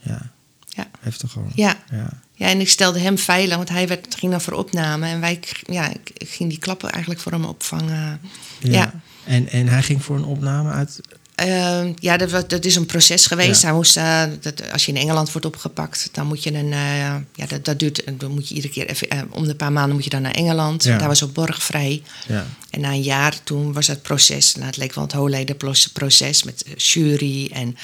[0.00, 0.30] Ja,
[0.68, 0.90] ja.
[1.00, 1.52] heftig gewoon.
[1.54, 1.76] Ja.
[1.90, 2.10] ja.
[2.34, 5.06] Ja, en ik stelde hem veilig, want hij werd, ging dan voor opname.
[5.06, 5.40] En wij,
[5.70, 8.20] ja, ik, ik ging die klappen eigenlijk voor hem opvangen.
[8.58, 8.92] Ja,
[9.24, 11.00] En, en hij ging voor een opname uit...
[11.38, 13.60] Eh, ja dat, dat is een proces geweest.
[13.60, 13.66] Ja.
[13.68, 16.72] Hij moest, eh, dat, als je in Engeland wordt opgepakt, dan moet je een.
[16.72, 18.02] eh, ja, dat, dat duurt.
[18.18, 19.08] Dan moet je iedere keer even.
[19.08, 20.84] eh, om de paar maanden moet je dan naar Engeland.
[20.84, 20.98] Ja.
[20.98, 22.02] Daar was ook borgvrij.
[22.28, 22.46] Ja.
[22.70, 24.54] En na een jaar toen was het proces.
[24.54, 25.56] Nou, het leek wel het Holleder
[25.92, 27.50] proces met eh, jury.
[27.52, 27.76] En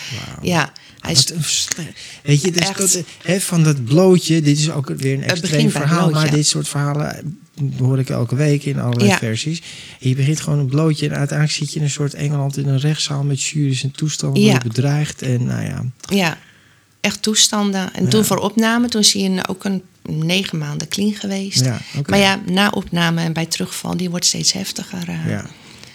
[0.42, 1.26] ja, hij is.
[2.22, 6.10] Weet je, dus dat, hè, van dat blootje, dit is ook weer een extreem verhaal,
[6.10, 7.38] maar dit soort verhalen
[7.78, 9.18] hoor ik elke week in allerlei Ja.
[9.18, 9.62] versies.
[10.00, 12.68] En je begint gewoon een blootje en uiteindelijk zit je in een soort Engeland in
[12.68, 14.52] een rechtszaal met juries en toestanden, Ja.
[14.52, 15.84] je bedreigd en nou ja.
[16.14, 16.38] Ja,
[17.00, 17.94] echt toestanden.
[17.94, 21.64] En toen voor opname, toen hij een- ook een negen maanden clean geweest.
[21.64, 21.78] Ja.
[22.06, 25.08] Maar ja, na opname en bij terugval, die wordt steeds heftiger.
[25.08, 25.28] eh.
[25.28, 25.46] ja.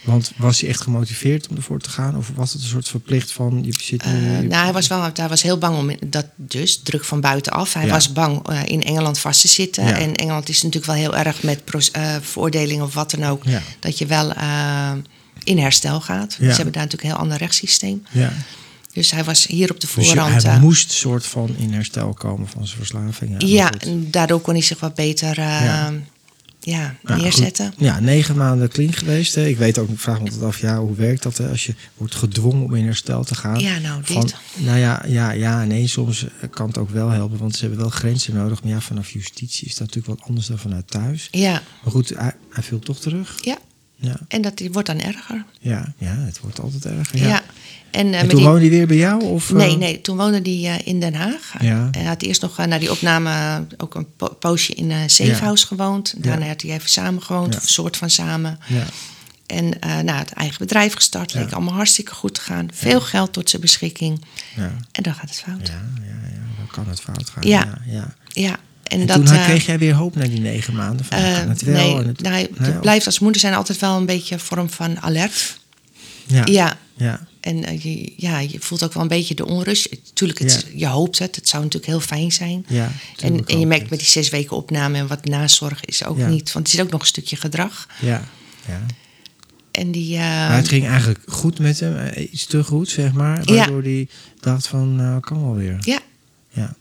[0.04, 2.18] Want was hij echt gemotiveerd om ervoor te gaan?
[2.18, 4.12] Of was het een soort verplicht van je zit nu...
[4.12, 7.74] Eh, nou, hij was wel, hij was heel bang om dat dus druk van buitenaf.
[7.74, 7.92] Hij Ja.
[7.92, 9.84] was bang eh, in Engeland vast te zitten.
[9.86, 9.98] Ja.
[10.00, 13.44] En Engeland is natuurlijk wel heel erg met pro- eh, veroordeling of wat dan ook.
[13.46, 13.62] Ja.
[13.80, 14.34] Dat je wel
[15.44, 16.34] in herstel gaat.
[16.34, 18.04] Ze hebben daar natuurlijk een heel ander rechtssysteem.
[18.12, 18.34] ja.
[18.94, 20.44] Dus hij was hier op de Dus voorhand.
[20.44, 23.36] hij eh, moest soort van in herstel komen van zijn verslaving.
[23.38, 25.40] Ja, daardoor kon hij zich wat beter
[26.60, 26.96] Ja.
[27.08, 27.16] ja.
[27.16, 27.68] Neerzetten.
[27.76, 27.86] goed.
[27.86, 29.36] Ja, negen maanden clean geweest.
[29.36, 29.46] Hè.
[29.46, 31.76] Ik weet ook, ik vraag me altijd af, ja, hoe werkt dat hè, als je
[31.98, 33.60] wordt gedwongen om in herstel te gaan?
[33.60, 34.14] Ja, nou, dit.
[34.14, 37.80] Van, nou ja, ja, ja, nee, soms kan het ook wel helpen, want ze hebben
[37.80, 38.64] wel grenzen nodig.
[38.64, 41.28] Maar ja, vanaf justitie is dat natuurlijk wat anders dan vanuit thuis.
[41.32, 43.38] Ja, Maar goed, hij, hij viel toch terug.
[43.44, 43.58] ja.
[44.02, 45.46] Ja, En dat die wordt dan erger.
[45.60, 47.18] ja, ja het wordt altijd erger.
[47.20, 47.28] Ja.
[47.28, 47.42] Ja.
[47.92, 49.24] En, eh, En toen die- woonde hij weer bij jou?
[49.24, 49.56] Of, eh?
[49.56, 51.54] Nee, nee, toen woonde hij eh, in Den Haag.
[51.62, 51.88] Ja.
[51.92, 55.68] Hij had eerst nog eh, na die opname ook een po- poosje in eh Safehouse
[55.68, 56.14] gewoond.
[56.18, 58.60] Daarna had hij even samen gewoond, of een soort van samen.
[58.68, 58.84] Ja,
[59.46, 61.34] En eh nou, het eigen bedrijf gestart.
[61.34, 62.68] Leek allemaal hartstikke goed te gaan.
[62.74, 64.26] Veel geld tot zijn beschikking.
[64.56, 65.68] ja, En dan gaat het fout.
[65.68, 67.48] ja, ja, ja, dan kan het fout gaan.
[67.48, 67.78] Ja.
[68.34, 68.60] Ja.
[68.90, 71.06] En, En, dat, toen eh, kreeg jij weer hoop na die negen maanden?
[71.06, 71.74] Van, kan het wel?
[71.74, 74.40] nee, en het, nou, je of- blijft als moeder zijn altijd wel een beetje een
[74.40, 75.60] vorm van alert.
[76.26, 76.42] Ja.
[76.46, 76.78] Ja.
[76.96, 77.28] ja.
[77.40, 79.90] En eh, je, ja, je voelt ook wel een beetje de onrust.
[80.14, 80.72] Tuurlijk, het, Ja.
[80.76, 81.36] je hoopt het.
[81.36, 82.66] Het zou natuurlijk heel fijn zijn.
[82.68, 83.90] Ja, en, en je merkt het.
[83.92, 86.28] met die zes weken opname en wat nazorg is ook Ja.
[86.28, 86.52] niet.
[86.52, 87.88] Want er zit ook nog een stukje gedrag.
[88.02, 88.24] Ja,
[88.68, 88.82] ja.
[89.72, 90.18] En die.
[90.18, 93.44] maar het ging eigenlijk goed met hem, iets te goed, zeg maar.
[93.44, 94.08] Waardoor hij
[94.40, 95.78] dacht van, nou, kan wel weer.
[95.80, 96.00] ja,
[96.50, 96.76] Ja.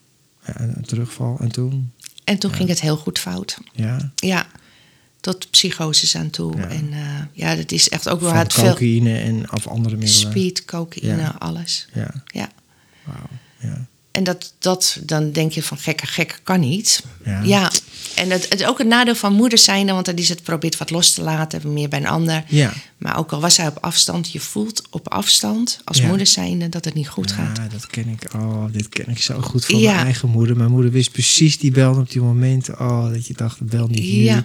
[0.47, 1.37] ja en een terugval.
[1.41, 1.93] En toen,
[2.29, 3.59] en toen ging het heel goed fout.
[3.73, 4.47] ja, Ja,
[5.21, 6.57] tot psychoses aan toe.
[6.57, 6.69] Ja.
[6.69, 6.99] En eh,
[7.33, 8.65] ja, dat is echt ook wel het veel.
[8.73, 10.31] cocaïne en of andere middelen.
[10.31, 11.37] Speed, cocaïne, Ja.
[11.39, 11.89] alles.
[11.95, 12.49] Ja, Ja.
[13.05, 13.17] wauw.
[13.61, 13.87] Ja.
[14.11, 17.03] En dat, dat, dan denk je van gekke, gekke kan niet.
[17.45, 17.71] Ja.
[18.19, 20.77] En het, het is ook een nadeel van moeder zijn, want dan is het probeert
[20.77, 22.45] wat los te laten, meer bij een ander.
[22.49, 22.73] Ja.
[22.99, 26.07] Maar ook al was hij op afstand, je voelt op afstand als Ja.
[26.07, 27.57] moeder zijnde dat het niet goed gaat.
[27.57, 28.35] Ja, dat ken ik.
[28.35, 29.93] Oh, dit ken ik zo goed van Ja.
[29.93, 30.57] mijn eigen moeder.
[30.57, 32.81] Mijn moeder wist precies die bel op die momenten.
[32.81, 34.43] Oh, dat je dacht, bel niet nu.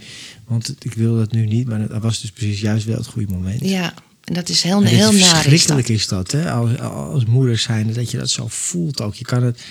[0.47, 1.67] Want ik wil dat nu niet.
[1.67, 3.59] Maar dat was dus precies juist wel het goede moment.
[3.61, 3.93] Ja,
[4.24, 5.11] en dat is heel, En heel.
[5.11, 5.95] Is verschrikkelijk dat.
[5.95, 6.51] is dat, hè?
[6.51, 9.15] Als, als moeder zijn, dat je dat zo voelt ook.
[9.15, 9.61] Je kan het,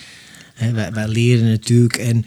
[0.55, 2.24] hè, wij, wij leren natuurlijk en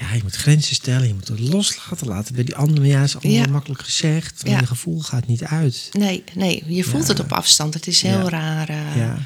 [0.00, 2.34] ja, je moet grenzen stellen, je moet het loslaten laten.
[2.34, 3.50] Bij die andere, ja, is allemaal Ja.
[3.50, 4.58] makkelijk gezegd, Ja.
[4.60, 5.88] je gevoel gaat niet uit.
[5.92, 7.08] Nee, nee, je voelt Ja.
[7.08, 7.74] het op afstand.
[7.74, 8.68] Het is heel raar.
[8.68, 8.96] eh.
[8.96, 9.18] Ja.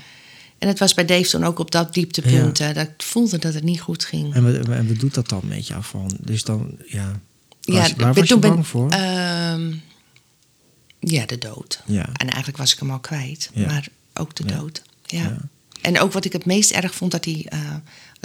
[0.59, 2.61] En het was bij Dave toen ook op dat dieptepunt.
[2.61, 4.35] eh, dat voelde dat het niet goed ging.
[4.35, 6.16] En wat, en wat doet dat dan met jou van?
[6.20, 7.20] Dus dan, ja,
[7.62, 8.91] was, ja, waar was je bang ben- voor?
[8.91, 9.72] ehm,
[11.01, 11.83] ja, de dood.
[11.87, 12.03] Ja.
[12.12, 13.51] En eigenlijk was ik hem al kwijt.
[13.55, 13.66] Ja.
[13.66, 14.83] Maar ook de dood.
[15.07, 15.37] Ja.
[15.81, 17.47] En ook wat ik het meest erg vond, dat hij...
[17.49, 17.59] eh,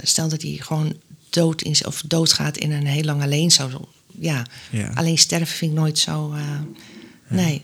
[0.02, 0.94] stel dat hij gewoon
[1.30, 3.88] dood in, of doodgaat in een heel lang alleen zo.
[4.18, 4.46] Ja.
[4.70, 4.90] Ja.
[4.94, 6.32] Alleen sterven vind ik nooit zo...
[6.32, 6.42] eh,
[7.28, 7.62] Nee.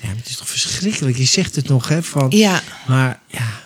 [0.00, 1.16] Ja, maar het is toch verschrikkelijk.
[1.16, 2.02] Je zegt het nog, hè?
[2.02, 2.62] Van, Ja.
[2.86, 3.62] Maar ja,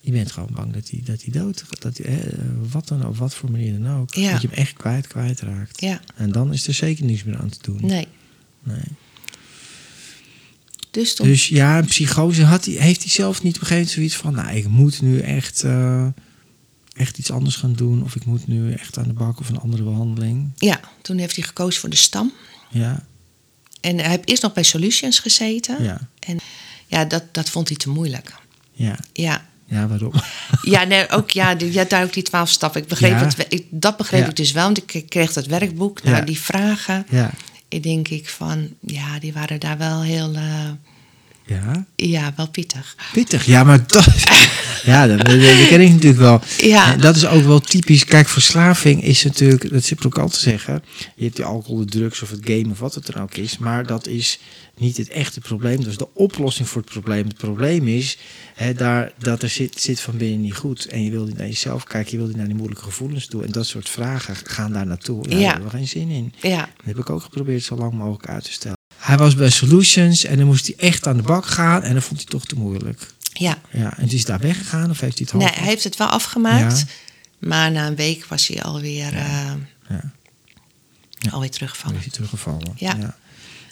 [0.00, 1.82] je bent gewoon bang dat hij, dat hij dood gaat.
[1.82, 2.22] Dat hij,
[2.70, 4.14] wat dan ook, wat voor manier dan ook.
[4.14, 4.32] Ja.
[4.32, 5.80] Dat je hem echt kwijt, kwijtraakt.
[5.80, 6.00] Ja.
[6.14, 7.78] En dan is er zeker niets meer aan te doen.
[7.80, 8.06] Nee.
[8.62, 8.82] Nee.
[10.90, 11.26] Dus toen...
[11.26, 14.16] Dus ja, een psychose had hij, heeft hij zelf niet op een gegeven moment zoiets
[14.16, 14.34] van...
[14.34, 16.06] nou, ik moet nu echt, eh,
[16.96, 18.02] echt iets anders gaan doen...
[18.02, 20.50] of ik moet nu echt aan de bak of een andere behandeling.
[20.56, 22.32] Ja, toen heeft hij gekozen voor de stam.
[22.68, 23.04] Ja,
[23.80, 25.82] En hij heeft eerst nog bij Solutions gezeten.
[25.84, 26.38] ja, En
[26.86, 28.34] ja, dat, dat vond hij te moeilijk.
[28.72, 28.98] ja.
[29.12, 30.12] Ja, Ja, waarom?
[30.62, 32.82] ja nee, ook ja, die, ja, daar ook die twaalf stappen.
[32.82, 33.24] Ik begreep Ja.
[33.24, 34.28] het, ik, dat begreep Ja.
[34.28, 36.02] ik dus wel, want ik kreeg dat werkboek.
[36.02, 37.30] Nou, die vragen, Ja,
[37.68, 40.70] ik denk ik van, ja, die waren daar wel heel, eh,
[41.50, 41.86] ja.
[41.96, 42.96] ja, wel pittig.
[43.12, 44.06] Pittig, ja, maar dat,
[44.90, 46.40] ja, dat, dat ken ik natuurlijk wel.
[46.58, 46.92] Ja.
[46.92, 48.04] En dat is ook wel typisch.
[48.04, 50.82] Kijk, verslaving is natuurlijk, dat zit er ook al te zeggen.
[51.16, 53.58] Je hebt die alcohol, de drugs of het game of wat het dan ook is.
[53.58, 54.38] Maar dat is
[54.76, 55.76] niet het echte probleem.
[55.76, 57.26] Dat is de oplossing voor het probleem.
[57.26, 58.18] Het probleem is
[58.54, 60.86] hè, daar, dat er zit, zit van binnen niet goed.
[60.86, 63.44] En je wil niet naar jezelf kijken, je wil niet naar die moeilijke gevoelens toe.
[63.44, 65.28] En dat soort vragen gaan daar naartoe.
[65.28, 65.30] Ja.
[65.30, 66.32] Daar hebben we geen zin in.
[66.40, 68.78] Ja, Dat heb ik ook geprobeerd zo lang mogelijk uit te stellen.
[69.00, 71.82] Hij was bij Solutions en dan moest hij echt aan de bak gaan.
[71.82, 73.12] En dat vond hij toch te moeilijk.
[73.32, 73.58] ja.
[73.72, 75.58] Ja, en is daar weggegaan of heeft hij het Nee, half?
[75.58, 76.78] hij heeft het wel afgemaakt.
[76.78, 76.84] Ja.
[77.48, 79.12] Maar na een week was hij alweer, eh
[79.88, 80.12] Ja.
[81.18, 81.30] Ja.
[81.30, 81.96] alweer Dan teruggevallen.
[81.96, 82.72] is hij teruggevallen.
[82.76, 83.16] Ja.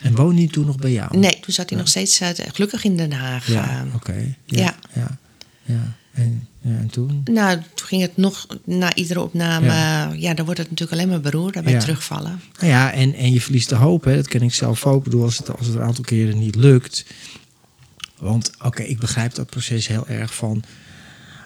[0.02, 1.18] En woonde hij toen nog bij jou?
[1.18, 3.46] Nee, toen zat hij nog steeds eh, gelukkig in Den Haag.
[3.48, 3.94] Ja, eh.
[3.94, 4.34] oké.
[4.44, 4.60] ja.
[4.62, 4.74] Ja.
[4.94, 5.18] Ja.
[5.64, 5.96] ja.
[6.12, 7.20] En, ja, en toen?
[7.24, 9.66] Nou, toen ging het nog na iedere opname.
[9.66, 10.12] Ja.
[10.12, 11.78] Ja, dan wordt het natuurlijk alleen maar beroerd bij Ja.
[11.80, 12.40] terugvallen.
[12.58, 14.04] Nou ja, en, en je verliest de hoop.
[14.04, 14.14] Hè.
[14.16, 14.98] Dat ken ik zelf ook.
[14.98, 17.04] Ik bedoel, als het, als het een aantal keren niet lukt.
[18.18, 20.62] Want oké, ik begrijp dat proces heel erg van...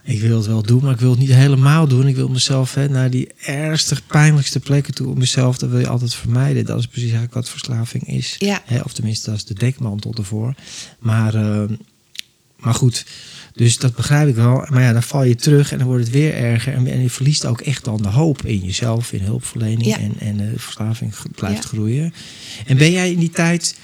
[0.04, 2.06] Ik wil het wel doen, maar ik wil het niet helemaal doen.
[2.06, 5.08] Ik wil mezelf hè, naar die ergste, pijnlijkste plekken toe.
[5.08, 6.64] Om mezelf, dat wil je altijd vermijden.
[6.64, 8.36] Dat is precies eigenlijk wat verslaving is.
[8.38, 8.62] Ja.
[8.64, 10.54] Hè, of tenminste, dat is de dekmantel ervoor.
[10.98, 11.62] Maar, eh,
[12.56, 13.06] maar goed,
[13.54, 14.66] dus dat begrijp ik wel.
[14.70, 16.74] Maar ja, dan val je terug en dan wordt het weer erger.
[16.74, 19.84] En, en je verliest ook echt dan de hoop in jezelf, in hulpverlening.
[19.84, 19.98] Ja.
[19.98, 21.68] En, en de verslaving g- blijft Ja.
[21.68, 22.14] groeien.
[22.66, 23.76] En ben jij in die tijd...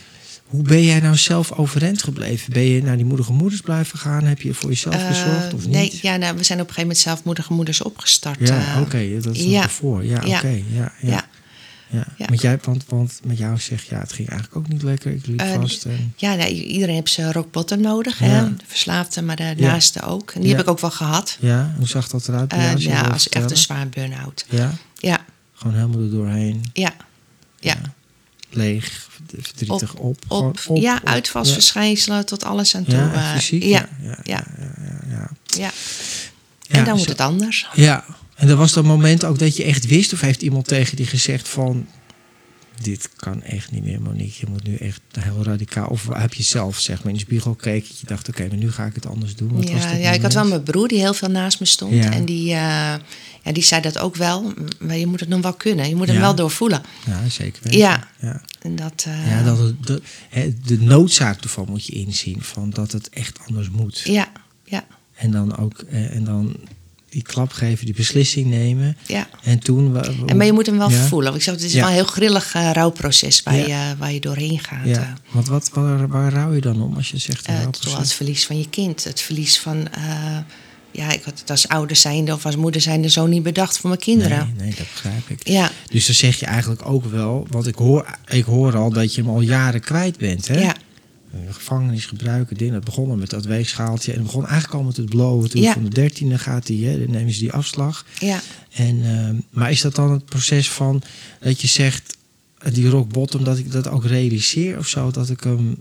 [0.49, 2.53] Hoe ben jij nou zelf overeind gebleven?
[2.53, 4.25] Ben je naar die moedige moeders blijven gaan?
[4.25, 5.99] Heb je voor jezelf gezorgd of Eh, nee, niet?
[6.01, 8.49] ja, nou, we zijn op een gegeven moment zelf moedige moeders opgestart.
[8.49, 8.81] Ja, eh.
[8.81, 9.62] oké, dat is ja.
[9.62, 10.05] ervoor.
[10.05, 10.37] Ja, Ja.
[10.37, 10.49] oké.
[10.49, 11.27] ja, ja, ja.
[11.91, 12.07] Ja.
[12.16, 12.26] Ja.
[12.26, 15.12] Want, jij, want, want met jou zeg ja, het ging eigenlijk ook niet lekker.
[15.12, 15.84] Ik liep Eh, vast.
[15.84, 18.18] En, Ja, nou, iedereen heeft zijn rock bottom nodig.
[18.18, 18.26] Ja.
[18.26, 18.57] Hè?
[18.57, 20.30] De verslaafde, maar de naaste ook.
[20.30, 20.57] En die Ja.
[20.57, 21.36] heb ik ook wel gehad.
[21.41, 23.11] ja, hoe zag dat eruit bij Eh, jou?
[23.12, 24.45] Als ja, echt een zwaar burn-out.
[24.49, 25.24] Ja, Ja,
[25.55, 26.64] gewoon helemaal er doorheen.
[26.72, 26.93] ja,
[27.61, 27.76] ja.
[28.51, 30.18] Leeg, verdrietig op.
[30.28, 31.09] Op, ja, op.
[31.09, 32.95] uitvalsverschijnselen tot alles aan toe.
[32.95, 33.62] Ja, eh, echt fysiek.
[33.62, 35.30] Ja, ja, ja, ja, ja, ja, ja.
[35.47, 35.70] ja.
[36.61, 37.68] Ja, En dan moet zo- het anders.
[37.74, 38.05] Ja,
[38.39, 41.07] en er was dat moment ook dat je echt wist, of heeft iemand tegen die
[41.07, 41.86] gezegd van,
[42.82, 46.43] dit kan echt niet meer Monique, je moet nu echt heel radicaal, of heb je
[46.43, 49.07] zelf zeg maar in de spiegel gekeken, je dacht oké, maar nu ga ik het
[49.07, 49.53] anders doen.
[49.53, 51.66] Wat was Ja, dat ja, ik had wel mijn broer die heel veel naast me
[51.66, 51.95] stond.
[51.95, 52.12] Ja.
[52.12, 52.95] En die, eh,
[53.43, 54.53] ja, die zei dat ook wel.
[54.78, 55.89] Maar je moet het nog wel kunnen.
[55.89, 56.20] Je moet hem Ja.
[56.22, 56.82] wel doorvoelen.
[57.07, 57.78] Ja, zeker weten.
[57.78, 58.09] Ja.
[58.20, 58.43] ja.
[58.61, 60.03] En dat, eh, Ja, dat het, de,
[60.64, 63.99] de noodzaak ervan moet je inzien, van dat het echt anders moet.
[64.05, 64.32] ja,
[64.64, 66.57] ja, En dan ook, eh, en dan
[67.11, 68.97] die klap geven, die beslissing nemen.
[69.07, 69.29] ja.
[69.43, 69.97] En toen...
[70.27, 71.07] En maar je moet hem wel Ja.
[71.07, 71.29] voelen.
[71.31, 71.79] Want Ik zeg, het is Ja.
[71.81, 74.85] wel een heel grillig eh, rouwproces waar, je, waar je doorheen gaat.
[74.87, 75.09] Ja, eh.
[75.31, 77.49] want wat, waar, waar rouw je dan om als je zegt...
[77.49, 77.99] een Eh, rouwproces?
[77.99, 79.05] het verlies van je kind.
[79.05, 79.89] Het verlies van...
[80.91, 83.89] ja, ik had het als ouder zijnde of als moeder zijnde zo niet bedacht voor
[83.89, 84.53] mijn kinderen.
[84.57, 85.49] Nee, nee, dat begrijp ik.
[85.49, 89.15] Ja, Dus dan zeg je eigenlijk ook wel, want ik hoor, ik hoor al dat
[89.15, 90.49] je hem al jaren kwijt bent.
[90.49, 90.61] Hè?
[90.61, 90.75] ja,
[91.51, 92.57] gevangenis gebruiken.
[92.57, 92.72] Dingen.
[92.74, 94.11] Dat begon met dat weegschaaltje.
[94.12, 95.51] En het begon eigenlijk al met het blowen.
[95.51, 95.72] Toen Ja.
[95.72, 98.07] van de dertiende gaat hij, hè, dan nemen ze die afslag.
[98.18, 98.41] Ja.
[98.72, 101.03] En, ehm, maar is dat dan het proces van
[101.41, 102.16] dat je zegt,
[102.59, 105.11] eh, die rock bottom, dat ik dat ook realiseer of zo?
[105.11, 105.76] Dat ik hem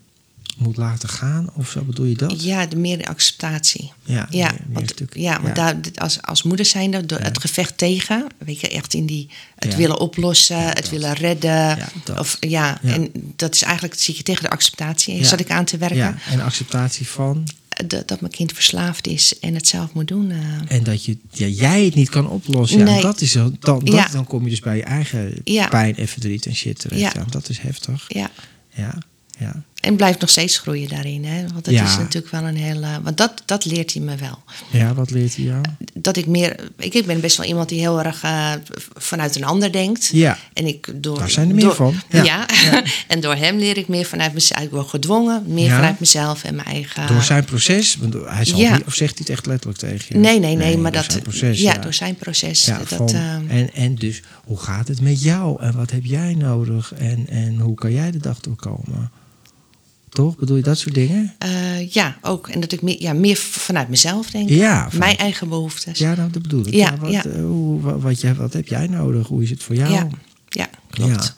[0.58, 1.82] moet laten gaan of zo?
[1.84, 2.44] Bedoel je dat?
[2.44, 3.92] Ja, de meer de acceptatie.
[4.04, 7.40] Ja, Ja, meer- meer want, stuk- ja, want Daar, als, als moeder zijnde, door het
[7.40, 10.90] gevecht tegen, weet je, echt in die, het willen oplossen, het dat.
[10.90, 11.52] willen redden.
[11.52, 12.20] Ja, dat.
[12.20, 15.26] of, ja, en dat is eigenlijk, zie je tegen de acceptatie.
[15.26, 17.48] Zat ik aan te werken, Ja, en acceptatie van.
[17.88, 20.32] dat, dat mijn kind verslaafd is en het zelf moet doen.
[20.32, 20.38] eh.
[20.78, 22.80] En dat je, ja, jij het niet kan oplossen.
[22.80, 23.02] Ja, Nee.
[23.02, 24.08] dat is, dan, dat, Ja.
[24.08, 25.68] dan kom je dus bij je eigen Ja.
[25.68, 27.02] pijn en verdriet en shit terecht.
[27.02, 27.12] Ja.
[27.16, 27.26] Ja.
[27.30, 28.06] dat is heftig.
[28.08, 28.32] ja.
[28.74, 28.98] Ja,
[29.40, 29.64] ja.
[29.88, 31.26] En blijft nog steeds groeien daarin.
[31.26, 31.42] Hè?
[31.54, 31.84] Want dat Ja.
[31.84, 32.88] is natuurlijk wel een hele.
[33.04, 34.40] Want dat, dat leert hij me wel.
[34.72, 35.62] ja wat leert hij jou?
[35.94, 36.60] Dat ik meer.
[36.78, 38.52] Ik, ik ben best wel iemand die heel erg eh,
[38.98, 40.10] vanuit een ander denkt.
[40.14, 40.38] Ja.
[40.54, 41.18] En ik door.
[41.20, 41.96] Daar zijn er meer door- van.
[42.10, 42.24] Ja.
[42.24, 42.46] Ja.
[43.08, 44.62] en door hem leer ik meer vanuit mezelf.
[44.62, 47.08] Ik word gedwongen, meer vanuit mezelf en mijn eigen.
[47.08, 47.96] Door zijn proces?
[47.96, 48.76] Want hij zal Ja.
[48.76, 50.18] niet, of zegt hij het echt letterlijk tegen je?
[50.18, 51.12] Nee, nee, nee, maar door dat.
[51.12, 52.66] zijn proces, ja, door zijn proces.
[52.66, 55.62] Ja, dat, van- eh, en, en dus, hoe gaat het met jou?
[55.62, 56.94] En wat heb jij nodig?
[56.94, 59.12] En, en hoe kan jij de dag doorkomen?
[60.10, 60.36] Toch?
[60.38, 61.34] Bedoel je dat soort dingen?
[61.38, 62.48] eh, ja, ook.
[62.48, 64.50] En dat ik meer, ja, meer vanuit mezelf denk.
[64.50, 66.00] Ja, vanuit- Mijn eigen behoeftes.
[66.00, 66.74] Ja, nou, dat bedoel ik.
[66.74, 67.24] Ja, wat, ja.
[67.26, 69.28] eh, hoe, wat, wat, jij, wat heb jij nodig?
[69.28, 69.92] Hoe is het voor jou?
[69.94, 70.08] ja,
[70.50, 71.36] ja, klopt.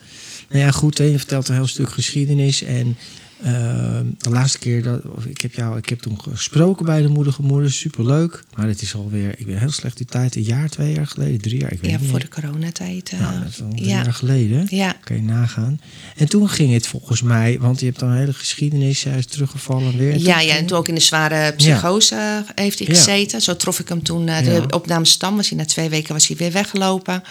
[0.49, 2.61] Nou ja, goed, je vertelt een heel stuk geschiedenis.
[2.63, 2.97] En
[3.44, 7.42] eh, de laatste keer dat ik heb jou, ik heb toen gesproken bij de moedige
[7.42, 8.44] moeder, superleuk.
[8.56, 11.42] Maar het is alweer, ik ben heel slecht die tijd, een jaar, twee jaar geleden,
[11.42, 12.10] drie jaar, ik weet Ja, niet.
[12.10, 13.10] voor de coronatijd.
[13.10, 14.04] eh, nou, dat is al drie ja.
[14.04, 14.68] jaar geleden.
[14.70, 14.96] Ja.
[15.04, 15.82] Kan je nagaan.
[16.16, 19.26] En toen ging het volgens mij, want je hebt dan een hele geschiedenis, hij is
[19.26, 20.12] teruggevallen weer.
[20.14, 23.42] En Ja, ja, en toen ook in de zware psychose eh, heeft hij gezeten.
[23.42, 24.28] Zo trof ik hem toen.
[24.28, 27.24] eh, de opname Stam was hij na twee weken was hij weer weggelopen.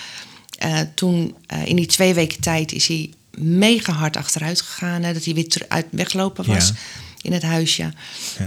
[0.95, 1.35] Toen,
[1.65, 5.03] in die twee weken tijd, is hij mega hard achteruit gegaan.
[5.03, 6.75] Hè, dat hij weer uit weggelopen was Ja.
[7.23, 7.83] in het huisje.
[7.83, 7.93] Ja.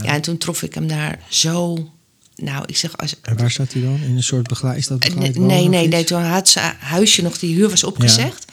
[0.04, 0.14] Ja.
[0.14, 1.90] en toen trof ik hem daar zo...
[2.36, 2.98] Nou, ik zeg...
[2.98, 4.00] Als, En waar zat hij dan?
[4.04, 4.78] In een soort begeleid?
[4.78, 6.04] Is dat Eh, begeleid nee, nee, nee.
[6.04, 8.46] Toen had zijn huisje nog, die huur was opgezegd.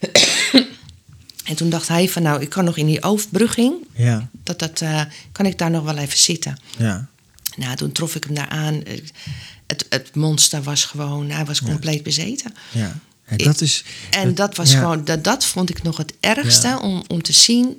[1.44, 3.74] en toen dacht hij van, nou, ik kan nog in die overbrugging...
[3.92, 5.00] Ja, Dat, dat, eh,
[5.32, 6.56] kan ik daar nog wel even zitten.
[6.78, 7.06] ja.
[7.56, 8.82] Nou, toen trof ik hem daar aan.
[9.66, 12.54] Het, het monster was gewoon, hij was compleet bezeten.
[12.72, 12.98] ja.
[13.24, 13.84] En dat is...
[14.10, 14.78] En dat was ja.
[14.78, 16.78] gewoon, dat, dat vond ik nog het ergste Ja.
[16.78, 17.76] om, om te zien.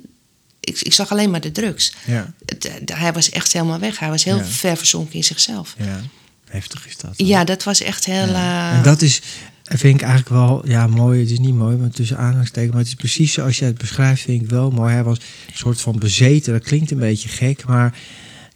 [0.60, 1.92] Ik, ik zag alleen maar de drugs.
[2.06, 3.98] Ja, Het, eh, hij was echt helemaal weg.
[3.98, 5.74] Hij was heel ver verzonken in zichzelf.
[5.78, 6.00] ja.
[6.46, 7.12] Heftig is dat.
[7.16, 8.26] Ja, dat was echt heel.
[8.28, 9.20] Eh, En dat is,
[9.62, 11.20] vind ik eigenlijk wel, ja, mooi.
[11.20, 12.70] Het is niet mooi, maar tussen aanhalingstekens.
[12.70, 14.92] Maar het is precies zoals jij het beschrijft, vind ik wel mooi.
[14.92, 16.52] Hij was een soort van bezeten.
[16.52, 17.98] Dat klinkt een beetje gek, maar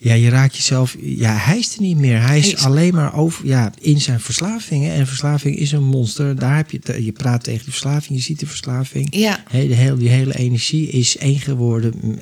[0.03, 0.97] ja, je raakt jezelf.
[1.01, 2.21] Ja, hij is er niet meer.
[2.23, 4.93] Hij is Hij is- alleen maar over, ja, in zijn verslavingen.
[4.93, 6.37] En verslaving is een monster.
[6.39, 9.15] Daar heb je, het- je praat tegen die verslaving, je ziet de verslaving.
[9.17, 12.19] ja, He, de hele, die hele energie is één geworden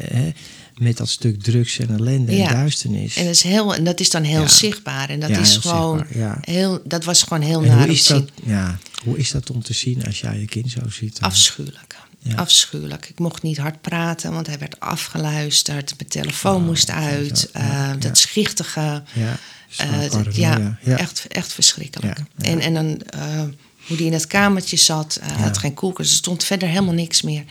[0.79, 2.49] met dat stuk drugs en ellende Ja.
[2.49, 3.17] en duisternis.
[3.17, 4.49] en dat is, heel, en dat is dan heel Ja.
[4.49, 5.09] zichtbaar.
[5.11, 6.05] En dat Ja, is gewoon
[6.41, 6.81] heel.
[6.85, 8.17] Dat was gewoon heel En naar hoe is, zien.
[8.19, 11.21] dat, ja, hoe is dat om te zien als jij je kind zo ziet?
[11.21, 11.97] Afschuwelijk.
[12.29, 12.35] Ja.
[12.35, 13.09] Afschuwelijk.
[13.09, 15.95] Ik mocht niet hard praten, want hij werd afgeluisterd.
[15.99, 17.49] Mijn telefoon Oh, moest uit.
[17.53, 18.01] ja, eh.
[18.01, 19.03] Dat schichtige.
[19.13, 19.37] Ja,
[19.77, 20.79] eh, dat- ja.
[20.85, 22.19] Echt, echt verschrikkelijk.
[22.39, 23.43] En, en dan eh,
[23.87, 25.19] hoe die in het kamertje zat.
[25.23, 26.11] Hij had geen koelkast.
[26.11, 27.45] Er stond verder helemaal niks meer.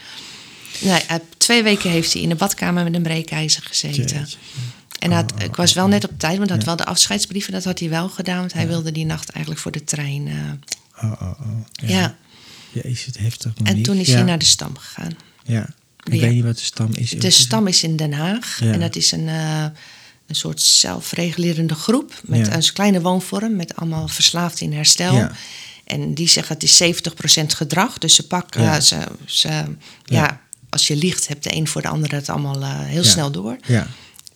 [0.81, 1.01] Nee,
[1.37, 4.03] twee weken heeft hij in de badkamer met een breekijzer gezeten.
[4.17, 4.37] Jeetje.
[4.99, 7.53] En had, Oh, ik was wel net op tijd, want hij had wel de afscheidsbrieven.
[7.53, 10.27] Dat had hij wel gedaan, want hij wilde die nacht eigenlijk voor de trein.
[11.01, 11.37] Oh, oh, oh.
[11.71, 12.15] Ja.
[12.83, 13.51] Jezus, het heftig.
[13.63, 14.13] En toen is ja.
[14.13, 15.11] hij naar de stam gegaan.
[15.43, 15.69] Ja.
[16.03, 16.19] Ik Ja.
[16.19, 17.09] weet niet wat de stam is.
[17.09, 18.59] De stam is in Den Haag.
[18.61, 19.65] En dat is een, eh,
[20.27, 22.21] een soort zelfregulerende groep.
[22.23, 23.55] Met een kleine woonvorm.
[23.55, 25.29] Met allemaal verslaafden in herstel.
[25.85, 27.97] En die zeggen het is 70% gedrag.
[27.97, 28.61] Dus ze pakken...
[28.61, 28.79] Ja.
[28.79, 29.63] Ze, ze,
[30.03, 30.41] ja.
[30.69, 33.09] als je liegt, hebt de een voor de ander het allemaal eh, heel Ja.
[33.09, 33.57] snel door.
[33.67, 33.87] Ja.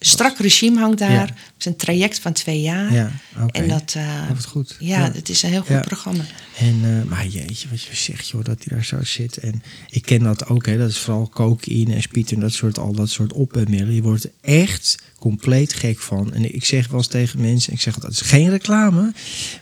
[0.04, 1.28] Strak regime hangt daar.
[1.28, 2.94] Het is een traject van twee jaar.
[2.94, 3.60] Ja, oké.
[3.60, 3.94] En dat...
[3.98, 4.76] eh, wat goed.
[4.80, 6.24] Ja, het is een heel goed programma.
[6.58, 9.38] En, eh, maar jeetje, wat je zegt, joh, dat hij daar zo zit.
[9.38, 10.78] En ik ken dat ook, hè.
[10.78, 13.94] Dat is vooral cocaïne en speed en dat soort, al dat soort opmiddelen.
[13.94, 16.34] Je wordt echt compleet gek van.
[16.34, 19.14] En ik zeg wel eens tegen mensen, ik zeg dat is geen reclame.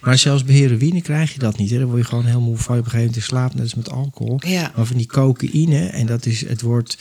[0.01, 1.69] Maar zelfs bij heroïne krijg je dat niet.
[1.69, 1.79] Hè.
[1.79, 3.63] Dan word je gewoon heel moe van je op een gegeven moment in slaap, net
[3.63, 4.41] als met alcohol.
[4.45, 4.71] Ja.
[4.75, 6.97] Maar van die cocaïne, en dat is het woord...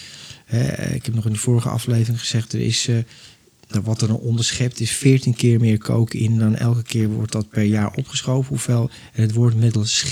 [0.48, 2.88] Hè, ik heb nog in de vorige aflevering gezegd, er is...
[2.88, 2.96] eh,
[3.70, 7.48] nou, wat er dan onderschept is 14 keer meer cocaïne dan elke keer wordt dat
[7.48, 8.48] per jaar opgeschoven.
[8.48, 10.04] Hoeveel, en het wordt middels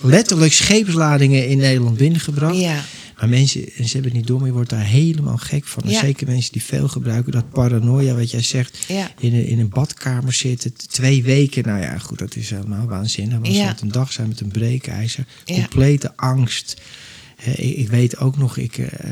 [0.00, 2.56] letterlijk scheepsladingen in Nederland binnengebracht.
[2.58, 2.84] Ja.
[3.18, 5.82] Maar mensen, en ze hebben het niet door, maar je wordt daar helemaal gek van.
[5.86, 6.00] Ja.
[6.00, 9.10] Zeker mensen die veel gebruiken, dat paranoia wat jij zegt, Ja.
[9.18, 11.62] in, een, in een badkamer zitten, twee weken.
[11.64, 13.38] Nou ja, goed, dat is helemaal waanzinnig.
[13.38, 13.66] Was Ja.
[13.66, 16.80] dat een dag zijn met een breekijzer, complete angst.
[17.56, 19.10] Ik weet ook nog, ik, eh,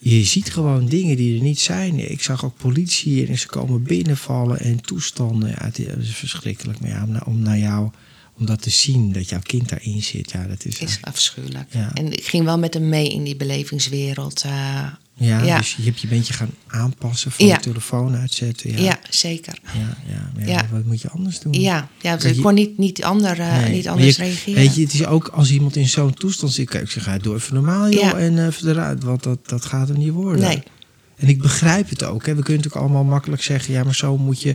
[0.00, 2.10] je ziet gewoon dingen die er niet zijn.
[2.10, 5.48] Ik zag ook politie en ze komen binnenvallen en toestanden.
[5.48, 6.80] Ja, het is verschrikkelijk.
[6.80, 7.90] Maar ja, om, om naar jou
[8.40, 10.78] om dat te zien, dat jouw kind daarin zit, ja, dat is...
[10.78, 11.72] Is afschuwelijk.
[11.72, 11.94] Ja.
[11.94, 14.44] En ik ging wel met hem mee in die belevingswereld.
[14.46, 14.86] Uh,
[15.20, 17.56] ja, ja, dus je hebt je beetje gaan aanpassen, van ja.
[17.56, 18.70] de telefoon uitzetten.
[18.70, 19.58] Ja, ja zeker.
[20.46, 21.52] Ja, Wat moet je anders doen?
[21.52, 24.62] Ja, ja ik kon niet, niet, ander, uh, niet anders reageren.
[24.62, 27.18] Weet je, het is ook als iemand in zo'n toestand zit, kijk, ik zeg, ga
[27.18, 30.40] doe even normaal, joh, en uh, want dat, dat gaat er niet worden.
[30.40, 30.62] Nee.
[31.20, 32.26] En ik begrijp het ook.
[32.26, 32.34] Hè.
[32.34, 34.48] We kunnen natuurlijk allemaal makkelijk zeggen: ja, maar zo moet je,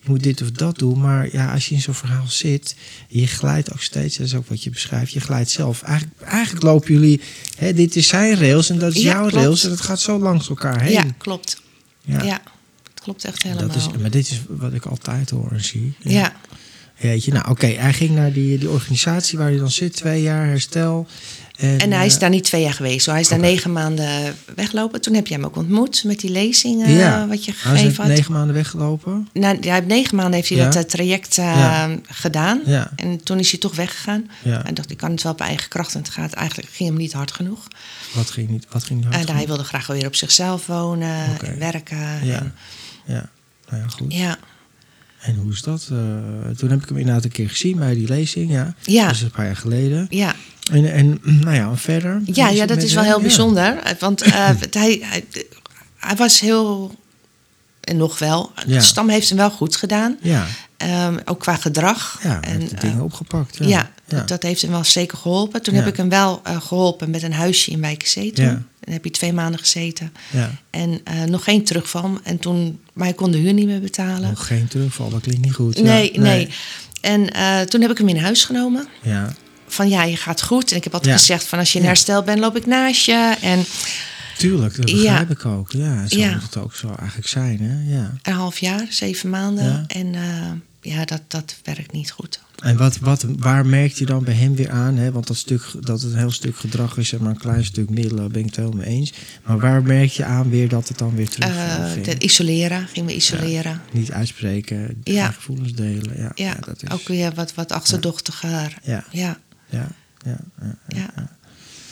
[0.00, 1.00] je moet dit of dat doen.
[1.00, 2.76] Maar ja, als je in zo'n verhaal zit,
[3.08, 5.82] je glijdt ook steeds, dat is ook wat je beschrijft, je glijdt zelf.
[5.82, 7.20] Eigenlijk, eigenlijk lopen jullie,
[7.56, 9.64] hè, dit is zijn rails en dat is jouw rails.
[9.64, 10.92] En dat gaat zo langs elkaar heen.
[10.92, 11.62] Ja, klopt.
[12.04, 12.42] Ja, ja
[13.02, 13.66] klopt echt helemaal.
[13.66, 15.94] Dat is, maar dit is wat ik altijd hoor en zie.
[15.98, 16.10] Ja.
[16.10, 16.36] ja.
[16.98, 20.22] Weet je, nou oké, hij ging naar die, die organisatie waar hij dan zit, twee
[20.22, 21.06] jaar herstel.
[21.58, 23.06] En, en, hij is eh, daar niet twee jaar geweest.
[23.06, 25.00] Hij is daar negen maanden weggelopen.
[25.00, 27.26] Toen heb je hem ook ontmoet met die lezingen ja.
[27.26, 28.06] wat je gegeven hij is had.
[28.06, 29.28] negen maanden weggelopen?
[29.32, 32.62] Nou, ja, negen maanden heeft hij dat uh, traject uh, gedaan.
[32.96, 34.30] En toen is hij toch weggegaan.
[34.42, 35.94] En dacht, ik kan het wel op eigen kracht.
[35.94, 37.68] En het gaat eigenlijk ging hem niet hard genoeg.
[38.14, 41.38] Wat ging niet, wat ging niet hard En hij wilde graag weer op zichzelf wonen
[41.40, 42.26] en werken.
[42.26, 42.54] Ja, en,
[43.04, 43.28] ja.
[43.68, 44.12] Nou ja, goed.
[44.12, 44.38] Ja.
[45.22, 45.86] En hoe is dat?
[46.56, 48.74] toen heb ik hem inderdaad een keer gezien bij die lezing, ja.
[48.80, 49.06] Ja.
[49.06, 50.06] Dat is een paar jaar geleden.
[50.10, 50.34] Ja.
[50.70, 52.20] En, en nou ja, verder?
[52.24, 53.96] Ja, ja dat is wel heel bijzonder.
[53.98, 54.32] Want uh,
[54.70, 55.24] hij, hij,
[55.96, 57.00] hij, was heel...
[57.80, 58.52] En nog wel.
[58.66, 60.16] De stam heeft hem wel goed gedaan.
[60.20, 60.46] Ja.
[61.06, 62.20] Um, ook qua gedrag.
[62.22, 63.56] Ja, en de dingen uh, opgepakt.
[63.58, 65.62] Ja, ja, Dat, dat, heeft hem wel zeker geholpen.
[65.62, 68.66] Toen heb ik hem wel geholpen met een huisje in Wijkenzee toen.
[68.84, 70.12] En heb je twee maanden gezeten.
[70.30, 70.50] Ja.
[70.70, 72.18] En nog geen terugval.
[72.22, 74.28] En toen, maar hij kon de huur niet meer betalen.
[74.28, 75.82] Nog geen terugval, dat klinkt niet goed.
[75.82, 76.20] Nee, nee.
[76.20, 76.48] nee.
[77.00, 78.88] En toen heb ik hem in huis genomen.
[79.02, 79.34] Ja
[79.72, 80.70] van ja, je gaat goed.
[80.70, 83.36] En ik heb altijd gezegd van als je in herstel bent, loop ik naast je.
[83.40, 83.64] En,
[84.38, 85.72] Tuurlijk, dat begrijp ik ook.
[85.72, 87.58] Ja, zo moet het ook zo eigenlijk zijn.
[87.60, 87.94] Hè?
[87.94, 88.12] Ja.
[88.22, 89.84] Een half jaar, zeven maanden.
[89.86, 90.50] En uh,
[90.82, 92.40] ja, dat, dat werkt niet goed.
[92.58, 94.96] En wat, wat, waar merkt je dan bij hem weer aan?
[94.96, 95.12] Hè?
[95.12, 98.32] Want dat, stuk, dat het een heel stuk gedrag is, maar een klein stuk middelen,
[98.32, 99.12] ben ik het wel mee eens.
[99.44, 102.18] Maar waar merk je aan weer dat het dan weer terug uh, ging?
[102.18, 103.72] Isoleren, gingen we isoleren.
[103.72, 105.30] Ja, niet uitspreken, ja.
[105.30, 106.16] gevoelens delen.
[106.16, 108.78] Ja, ja, dat is, ook weer wat, wat achterdochtiger.
[108.82, 109.04] Ja.
[109.10, 109.38] ja
[109.72, 109.88] ja,
[110.88, 111.10] ja.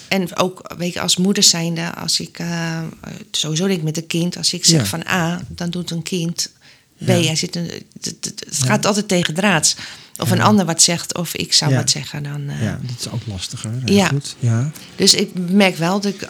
[0.09, 2.83] En ook, weet je, als moeder zijnde, als ik uh,
[3.31, 6.53] sowieso denk met een kind, als ik zeg van A, dan doet een kind
[7.05, 7.07] B.
[7.07, 7.71] Hij zit een,
[8.01, 9.77] het, gaat altijd tegen draads.
[10.19, 12.23] Of een ander wat zegt, of ik zou wat zeggen.
[12.23, 13.73] Dan, uh, ja, dat is ook lastiger.
[13.85, 14.07] Ja.
[14.07, 14.37] Goed.
[14.39, 14.71] ja.
[14.97, 16.29] Dus ik merk wel dat ik,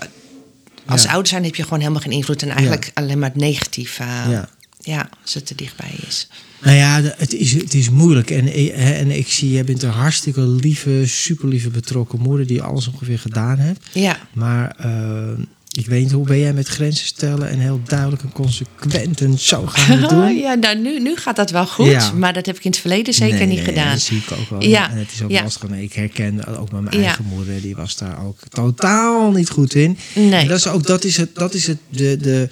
[0.86, 2.42] als ouder zijn heb je gewoon helemaal geen invloed.
[2.42, 3.98] En eigenlijk alleen maar het negatief.
[4.00, 4.48] Uh, ja.
[4.80, 6.28] ja, als het er dichtbij is.
[6.62, 8.30] Nou ja, het is, het is moeilijk.
[8.30, 12.88] En, en ik zie, je bent een hartstikke lieve, super lieve betrokken moeder die alles
[12.88, 13.86] ongeveer gedaan hebt.
[13.92, 14.18] Ja.
[14.32, 18.32] Maar uh, ik weet niet, hoe ben jij met grenzen stellen en heel duidelijk en
[18.32, 20.36] consequent en zo gaan we doen?
[20.36, 23.14] ja, nou, nu, nu gaat dat wel goed, maar dat heb ik in het verleden
[23.14, 23.90] zeker niet gedaan.
[23.90, 24.62] dat zie ik ook wel.
[24.62, 24.90] Ja.
[24.90, 25.70] En het is ook lastig.
[25.70, 29.98] Ik herken ook met mijn eigen moeder, die was daar ook totaal niet goed in.
[30.14, 30.32] Nee.
[30.32, 32.48] En dat is ook, dat is het, dat is het de, de,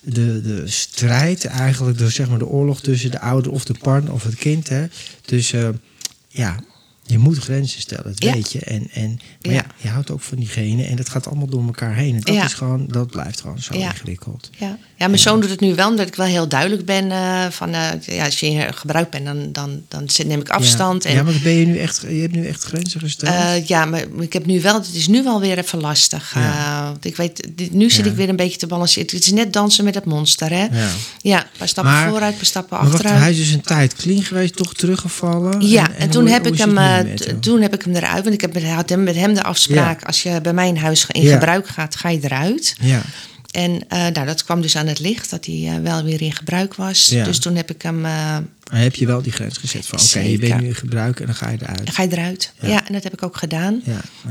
[0.00, 4.12] de, de strijd eigenlijk, de, zeg maar de oorlog tussen de ouder of de partner
[4.12, 4.68] of het kind.
[4.68, 4.86] Hè.
[5.24, 5.68] Dus uh,
[6.28, 6.56] ja,
[7.12, 8.58] je moet grenzen stellen, dat weet je.
[8.58, 9.64] En, en, maar ja.
[9.76, 12.14] je houdt ook van diegene en dat gaat allemaal door elkaar heen.
[12.14, 14.50] En dat, is gewoon, dat blijft gewoon zo ingewikkeld.
[14.58, 14.78] Ja.
[14.96, 17.68] ja, mijn zoon doet het nu wel, omdat ik wel heel duidelijk ben uh, van...
[17.68, 21.02] Uh, ja, als je in gebruik bent, dan, dan, dan neem ik afstand.
[21.02, 23.34] Ja, en, ja maar ben je nu echt, je hebt nu echt grenzen gesteld?
[23.34, 26.34] Uh, ja, maar ik heb nu wel, het is nu wel weer even lastig.
[26.82, 29.08] want ik weet, nu zit ik weer een beetje te balanceren.
[29.16, 30.64] Het is net dansen met het monster, hè?
[30.64, 30.88] Ja,
[31.20, 33.02] ja een paar stappen maar, vooruit, een paar stappen achteruit.
[33.02, 35.60] Wacht, hij is dus een tijd clean geweest, toch teruggevallen?
[35.68, 36.78] Ja, en, en, toen heb ik hem
[37.40, 38.22] toen heb ik hem eruit.
[38.22, 41.06] Want ik heb met, had hem, met hem de afspraak: als je bij mijn huis
[41.08, 42.76] in gebruik gaat, ga je eruit.
[42.80, 43.02] Ja.
[43.52, 46.32] En uh, nou, dat kwam dus aan het licht dat hij uh, wel weer in
[46.32, 47.06] gebruik was.
[47.06, 47.24] Ja.
[47.24, 48.04] Dus toen heb ik hem.
[48.04, 48.36] Uh,
[48.70, 51.26] heb je wel die grens gezet van oké, okay, je bent nu in gebruik en
[51.26, 51.84] dan ga je eruit.
[51.84, 52.52] Dan ga je eruit.
[52.60, 53.82] Ja, ja en dat heb ik ook gedaan.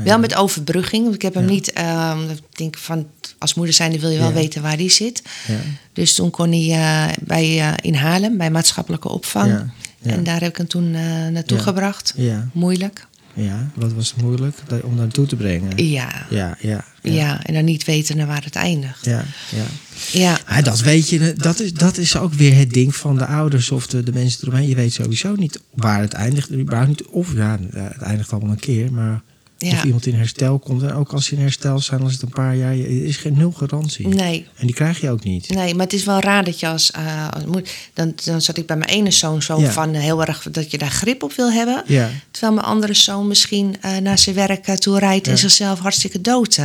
[0.04, 1.02] Wel met overbrugging.
[1.02, 1.68] Want ik heb hem niet.
[1.68, 3.06] ik denk van
[3.38, 5.22] als moeder zijn, wil je wel weten waar hij zit.
[5.92, 9.70] Dus toen kon hij bij in Haarlem bij maatschappelijke opvang.
[10.02, 10.90] En daar heb ik hem toen
[11.32, 12.14] naartoe gebracht.
[12.52, 13.06] Moeilijk.
[13.34, 15.84] Ja, wat was het moeilijk om naartoe te brengen?
[15.84, 16.26] Ja.
[16.30, 17.12] Ja, ja, ja.
[17.12, 19.04] ja en dan niet weten naar waar het eindigt.
[19.04, 19.64] Ja, ja.
[20.12, 20.38] Ja.
[20.48, 20.62] ja.
[20.62, 23.86] dat weet je, dat is, dat is ook weer het ding van de ouders of
[23.86, 24.68] de, de mensen eromheen.
[24.68, 26.52] Je weet sowieso niet waar het eindigt.
[26.52, 29.22] Überhaupt niet, of ja, het eindigt allemaal een keer, maar
[29.70, 30.82] Of iemand in herstel komt.
[30.82, 32.72] En ook als ze in herstel zijn, als het een paar jaar...
[32.72, 34.08] Er is geen nul garantie.
[34.08, 34.46] Nee.
[34.56, 35.48] En die krijg je ook niet.
[35.48, 36.92] Nee, maar het is wel raar dat je als...
[36.96, 37.28] Uh,
[37.94, 40.46] dan, dan zat ik bij mijn ene zoon zo van heel erg...
[40.50, 41.82] dat je daar grip op wil hebben.
[41.86, 42.10] Ja.
[42.30, 45.28] Terwijl mijn andere zoon misschien uh, naar zijn werk toe rijdt...
[45.28, 46.56] en zichzelf hartstikke dood.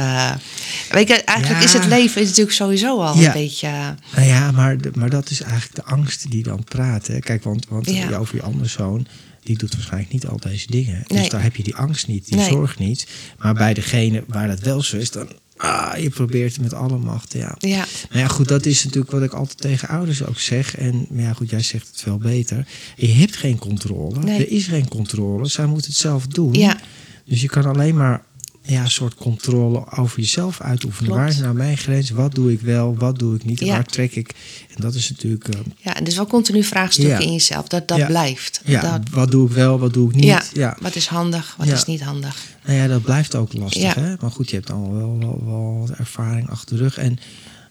[0.89, 3.69] weet je, eigenlijk is het leven is natuurlijk sowieso al een beetje...
[4.15, 7.07] Nou ja, maar, maar dat is eigenlijk de angst die dan praat.
[7.07, 7.19] Hè.
[7.19, 7.89] Kijk, want, want
[8.19, 9.07] over je andere zoon
[9.47, 11.03] die doet waarschijnlijk niet al deze dingen.
[11.07, 13.07] Dus daar heb je die angst niet, die zorg niet.
[13.39, 16.97] Maar bij degene waar dat wel zo is, dan ah, je probeert het met alle
[16.97, 17.33] macht.
[17.33, 17.55] Ja.
[17.59, 17.85] ja.
[18.09, 20.77] Maar ja, goed, dat is natuurlijk wat ik altijd tegen ouders ook zeg.
[20.77, 22.67] En maar ja, goed, jij zegt het veel beter.
[22.95, 24.31] Je hebt geen controle.
[24.31, 25.47] Er is geen controle.
[25.47, 26.53] Zij moeten het zelf doen.
[26.53, 26.77] Ja.
[27.25, 28.23] Dus je kan alleen maar
[28.67, 31.11] ja, een soort controle over jezelf uitoefenen.
[31.11, 32.09] Waar is nou mijn grens?
[32.09, 32.95] Wat doe ik wel?
[32.95, 33.61] Wat doe ik niet?
[33.61, 34.29] En waar trek ik?
[34.75, 35.47] En dat is natuurlijk.
[35.47, 37.67] Uh, ja, en dus wel continu vraagstukken in jezelf.
[37.67, 38.61] Dat dat blijft.
[38.65, 39.09] Ja, dat...
[39.11, 39.79] wat doe ik wel?
[39.79, 40.51] Wat doe ik niet?
[40.53, 41.55] Ja, wat is handig?
[41.57, 42.45] Wat is niet handig?
[42.65, 43.95] Nou ja, dat blijft ook lastig.
[43.95, 44.15] Hè?
[44.19, 46.97] Maar goed, je hebt al wel, wel, wel ervaring achter de rug.
[46.97, 47.19] En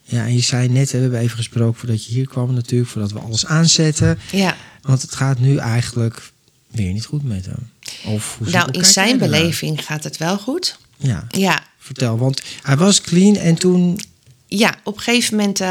[0.02, 3.12] ja, en je zei net, we hebben even gesproken voordat je hier kwam natuurlijk, voordat
[3.12, 4.18] we alles aanzetten.
[4.32, 4.56] Ja.
[4.82, 6.32] Want het gaat nu eigenlijk
[6.70, 7.70] weer niet goed met hem.
[8.04, 10.78] Of hoe nou, in zijn beleving gaat het wel goed.
[10.96, 11.24] Ja.
[11.28, 11.64] ja.
[11.78, 14.00] Vertel, want hij was clean en toen.
[14.46, 15.60] Ja, op een gegeven moment.
[15.60, 15.68] Uh,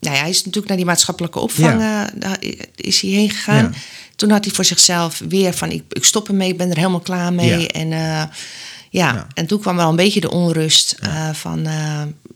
[0.00, 2.10] nou ja, hij is natuurlijk naar die maatschappelijke opvang ja.
[2.22, 2.32] uh,
[2.74, 3.64] is hij heen gegaan.
[3.64, 3.78] Ja.
[4.16, 7.00] Toen had hij voor zichzelf weer van ik, ik stop ermee, ik ben er helemaal
[7.00, 7.60] klaar mee.
[7.60, 7.66] Ja.
[7.66, 8.22] En uh,
[8.90, 9.26] ja.
[9.34, 10.98] en toen kwam er al een beetje de onrust
[11.32, 11.62] van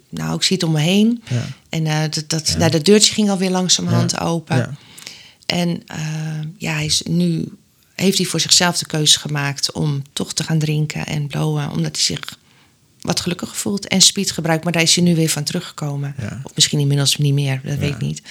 [0.08, 1.22] nou, ik zie het om me heen.
[1.68, 4.78] En dat, dat, nou, dat deurtje ging alweer langzamerhand open.
[5.46, 5.82] En
[6.58, 7.48] ja, hij is nu
[7.94, 11.96] heeft hij voor zichzelf de keuze gemaakt om toch te gaan drinken en blowen, omdat
[11.96, 12.40] hij zich
[13.02, 14.64] wat gelukkiger voelt en speed gebruikt.
[14.64, 16.14] Maar daar is hij nu weer van teruggekomen.
[16.42, 18.22] Of misschien inmiddels niet meer, dat weet ik niet.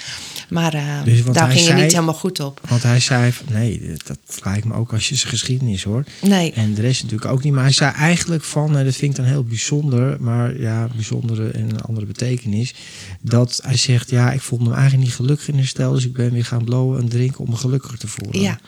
[0.50, 2.62] Maar uh, dus, daar ging hij niet helemaal goed op.
[2.70, 6.10] Want hij zei, nee, dat lijkt me ook als je zijn geschiedenis hoort.
[6.22, 6.52] Nee.
[6.52, 7.54] En de rest natuurlijk ook niet.
[7.54, 11.70] Maar hij zei eigenlijk van, dat vind ik dan heel bijzonder, maar ja, bijzondere en
[11.70, 12.74] een andere betekenis.
[13.22, 16.32] Dat hij zegt, ja, ik voelde me eigenlijk niet gelukkig in herstel, dus ik ben
[16.32, 18.42] weer gaan blowen en drinken om me gelukkiger te voelen.
[18.42, 18.60] Ja.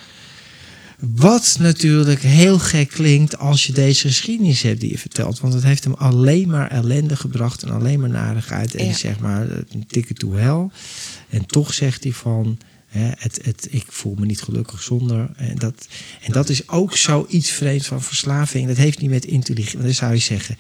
[1.12, 5.40] Wat natuurlijk heel gek klinkt als je deze geschiedenis hebt die je vertelt.
[5.40, 8.76] Want het heeft hem alleen maar ellende gebracht en alleen maar narigheid.
[8.76, 10.70] En zeg maar een ticket to hell.
[11.30, 12.58] En toch zegt hij van.
[12.88, 15.30] Hè, het, het, ik voel me niet gelukkig zonder.
[15.36, 15.88] En dat,
[16.22, 18.68] en dat is ook zoiets vreemds van verslaving.
[18.68, 19.88] Dat heeft niet met intelligentie.
[19.88, 20.58] Dat zou je zeggen.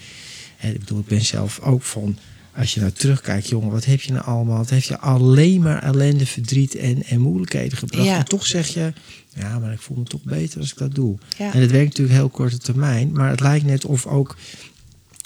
[0.57, 2.17] Hè, ik bedoel, ik ben zelf ook van
[2.55, 4.59] als je nou terugkijkt, jongen, wat heb je nou allemaal?
[4.59, 8.07] Het heeft je alleen maar ellende, verdriet en, en moeilijkheden gebracht.
[8.07, 8.93] En toch zeg je,
[9.35, 11.17] ja, maar ik voel me toch beter als ik dat doe.
[11.37, 14.35] En het werkt natuurlijk heel korte termijn, maar het lijkt net of ook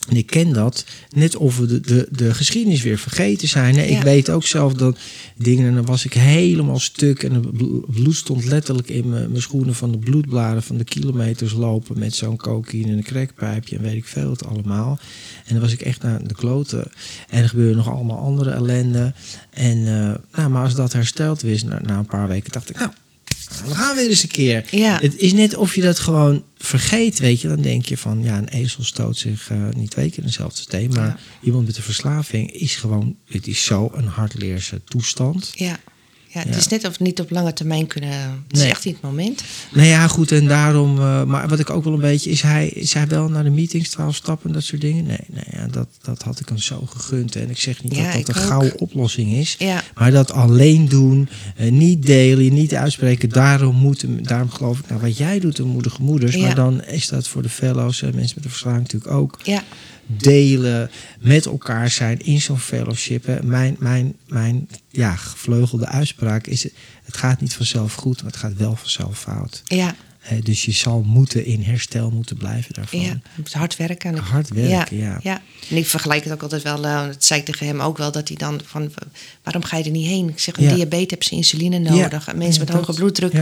[0.07, 3.75] en ik ken dat, net of we de, de, de geschiedenis weer vergeten zijn.
[3.75, 4.97] Nee, Ik weet ook zelf dat
[5.35, 7.51] dingen, en dan was ik helemaal stuk en het
[7.93, 12.37] bloed stond letterlijk in mijn schoenen van de bloedbladen van de kilometers lopen met zo'n
[12.37, 14.99] cocaïne en een crackpijpje en weet ik veel het allemaal.
[15.45, 16.91] En dan was ik echt naar de kloten.
[17.29, 19.13] En er gebeurde nog allemaal andere ellende.
[19.49, 22.79] En uh, nou, maar als dat hersteld was na, na een paar weken, dacht ik,
[22.79, 22.91] nou,
[23.65, 24.65] we gaan weer eens een keer.
[24.71, 24.99] Ja.
[25.01, 27.47] Het is net of je dat gewoon vergeet, weet je.
[27.47, 30.61] Dan denk je van, ja, een ezel stoot zich uh, niet twee keer in dezelfde
[30.61, 30.89] steen.
[30.93, 35.51] Maar iemand met een verslaving is gewoon, het is zo een hardleerse toestand.
[35.55, 35.79] Ja.
[36.37, 38.11] Ja, het is net of niet op lange termijn kunnen.
[38.47, 39.43] Het is echt niet het moment.
[39.71, 40.31] Nou ja, goed.
[40.31, 40.97] En daarom.
[40.97, 42.29] Uh, maar wat ik ook wel een beetje.
[42.29, 45.05] Is hij, is hij wel naar de meetings, twaalf stappen, dat soort dingen?
[45.05, 47.35] Nee, nee ja, dat, dat had ik hem zo gegund.
[47.35, 49.55] En ik zeg niet dat dat een gouden oplossing is.
[49.59, 49.83] Ja.
[49.95, 51.29] Maar dat alleen doen,
[51.59, 53.29] uh, niet delen, niet uitspreken.
[53.29, 56.37] Daarom, moeten, daarom geloof ik, nou wat jij doet, de moedige moeders.
[56.37, 59.39] Maar dan is dat voor de fellows en mensen met de verslaving natuurlijk ook.
[59.43, 59.63] Ja
[60.07, 63.43] delen, met elkaar zijn in zo'n fellowship.
[63.43, 66.63] Mijn, mijn, mijn ja, gevleugelde uitspraak is:
[67.03, 69.61] het gaat niet vanzelf goed, maar het gaat wel vanzelf fout.
[69.65, 69.95] Ja.
[70.43, 72.99] dus je zal moeten in herstel moeten blijven daarvan.
[72.99, 74.17] Ja, moet hard werken.
[74.17, 75.19] Hard werken, ja.
[75.23, 75.41] ja.
[75.69, 78.11] En ik vergelijk het ook altijd wel, uh, dat zei ik tegen hem ook wel,
[78.11, 78.91] dat hij dan van,
[79.43, 80.29] waarom ga je er niet heen?
[80.29, 80.73] Ik zeg, een ja.
[80.73, 82.35] diabetes hebben ze insuline nodig.
[82.35, 83.33] Mensen met hoge bloeddruk,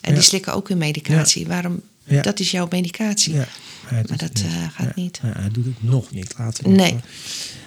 [0.00, 1.46] en die slikken ook hun medicatie.
[1.46, 1.82] Waarom,
[2.22, 3.34] dat is jouw medicatie.
[3.34, 5.20] Maar, dat uh, gaat niet.
[5.22, 6.34] hij doet het nog niet.
[6.38, 6.96] Laten nee.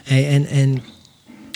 [0.03, 0.83] Hey, en, en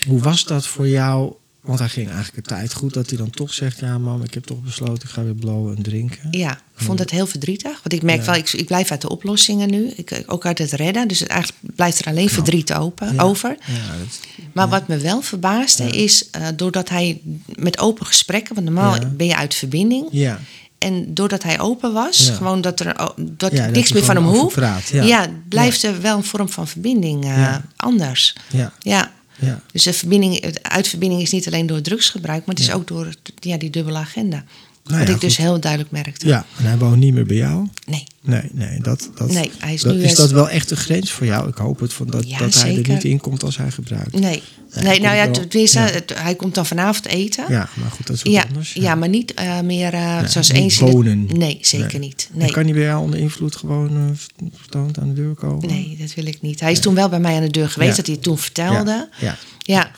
[0.07, 1.33] hoe was dat voor jou?
[1.65, 4.33] Want hij ging eigenlijk een tijd goed dat hij dan toch zegt: Ja, mam, ik
[4.33, 6.27] heb toch besloten, ik ga weer blowen en drinken.
[6.31, 7.71] Ja, ik vond het heel verdrietig.
[7.71, 9.87] Want ik merk wel, ik, ik, blijf uit de oplossingen nu.
[9.95, 11.07] Ik, ook uit het redden.
[11.07, 13.49] Dus het eigenlijk blijft er alleen verdriet open, over.
[13.49, 14.19] Ja, dat,
[14.53, 17.21] maar wat me wel verbaasde is, uh, doordat hij
[17.55, 20.07] met open gesprekken, want normaal ben je uit verbinding.
[20.11, 20.39] Ja.
[20.85, 24.55] En doordat hij open was, gewoon dat er dat ja, niks meer van hem hoeft.
[24.91, 25.03] ja.
[25.03, 25.27] ja.
[25.49, 28.35] blijft er wel een vorm van verbinding uh, anders.
[28.51, 28.73] Ja.
[28.79, 29.11] ja.
[29.39, 29.61] Ja.
[29.71, 33.57] Dus de verbinding, uitverbinding is niet alleen door drugsgebruik, maar het is ook door ja,
[33.57, 34.43] die dubbele agenda.
[34.83, 36.27] Nou wat ik dus heel duidelijk merkte.
[36.27, 37.67] Ja, en hij woont niet meer bij jou?
[37.85, 38.03] Nee.
[38.21, 41.11] Nee, nee, dat, dat, nee hij is, dat, nu is dat wel echt een grens
[41.11, 41.49] voor jou?
[41.49, 44.19] Ik hoop het, van dat, dat hij er niet in komt als hij gebruikt.
[44.19, 44.43] Nee,
[44.83, 45.89] nee, nou ja, ja.
[46.13, 47.45] hij komt dan vanavond eten.
[47.49, 48.73] Ja, maar goed, dat is wat ja, anders.
[48.73, 50.79] Ja, maar niet uh, meer uh, zoals eens...
[50.79, 51.27] wonen.
[51.33, 52.07] Nee, zeker nee.
[52.07, 52.29] niet.
[52.33, 52.51] Nee.
[52.51, 55.67] kan hij bij jou onder invloed gewoon uh, vertoond aan de deur komen?
[55.67, 56.59] Nee, dat wil ik niet.
[56.59, 59.09] Hij is toen wel bij mij aan de deur geweest, dat hij het toen vertelde.
[59.19, 59.91] Ja, ja.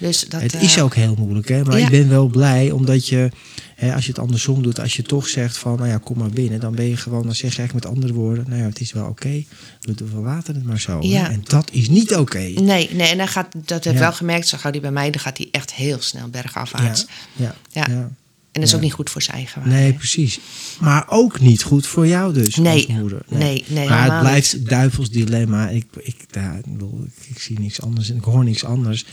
[0.00, 1.64] Dus dat, het is ook heel moeilijk, hè?
[1.64, 3.30] maar ik ben wel blij omdat je,
[3.74, 6.30] hè, als je het andersom doet, als je toch zegt van, nou ja, kom maar
[6.30, 8.80] binnen, dan ben je gewoon, dan zeg je eigenlijk met andere woorden, nou ja, het
[8.80, 9.46] is wel oké, okay,
[9.80, 10.98] we verwateren het maar zo.
[11.02, 11.30] Ja.
[11.30, 12.20] En dat is niet oké.
[12.20, 12.52] Okay.
[12.52, 15.10] Nee, nee, en dan gaat, dat heb ik wel gemerkt, zo gauw die bij mij,
[15.10, 17.06] dan gaat hij echt heel snel bergafwaarts.
[17.36, 17.86] Ja, ja.
[17.90, 18.10] ja.
[18.52, 19.76] En dat is ook niet goed voor zijn eigen waarde.
[19.76, 20.40] Nee, precies.
[20.80, 22.74] Maar ook niet goed voor jou dus, nee.
[22.74, 23.22] als moeder.
[23.28, 24.68] Nee, nee, nee Maar het blijft niet.
[24.68, 25.68] duivels dilemma.
[25.68, 29.04] Ik, ik, ik, bedoel, ik, ik, zie niks anders en ik hoor niks anders.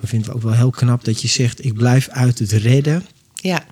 [0.00, 1.64] We vinden het ook wel heel knap dat je zegt...
[1.64, 3.06] ik blijf uit het redden.
[3.34, 3.64] Ja.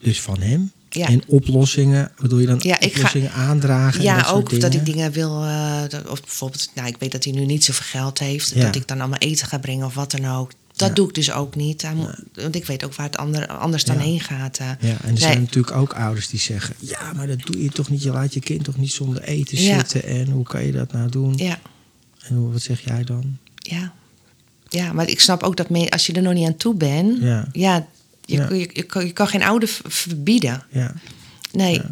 [0.00, 0.70] Dus van hem.
[0.90, 1.06] Ja.
[1.08, 4.02] En oplossingen, bedoel je dan ja, ik oplossingen ga, aandragen?
[4.02, 5.44] Ja, dat ook dat ik dingen wil.
[5.44, 8.52] Uh, dat, of bijvoorbeeld, nou, ik weet dat hij nu niet zoveel geld heeft.
[8.54, 8.60] Ja.
[8.64, 10.50] Dat ik dan allemaal eten ga brengen of wat dan ook.
[10.76, 10.94] Dat Ja.
[10.94, 11.86] doe ik dus ook niet.
[12.34, 14.58] Want ik weet ook waar het ander, anders dan heen gaat.
[14.58, 14.66] eh.
[14.66, 15.16] Ja, en er Nee.
[15.18, 16.74] zijn natuurlijk ook ouders die zeggen...
[16.78, 18.02] ja, maar dat doe je toch niet.
[18.02, 20.04] Je laat je kind toch niet zonder eten zitten.
[20.04, 21.36] En hoe kan je dat nou doen?
[21.36, 21.58] Ja,
[22.28, 23.36] En hoe, wat zeg jij dan?
[23.56, 23.92] ja.
[24.76, 27.22] Ja, maar ik snap ook dat me- als je er nog niet aan toe bent.
[27.22, 27.48] Ja.
[27.52, 27.86] Ja,
[28.24, 28.48] je, Ja.
[28.52, 30.62] Je, je, kan- je kan geen ouder v- verbieden.
[30.70, 30.92] Ja.
[31.52, 31.72] Nee.
[31.74, 31.90] Ja.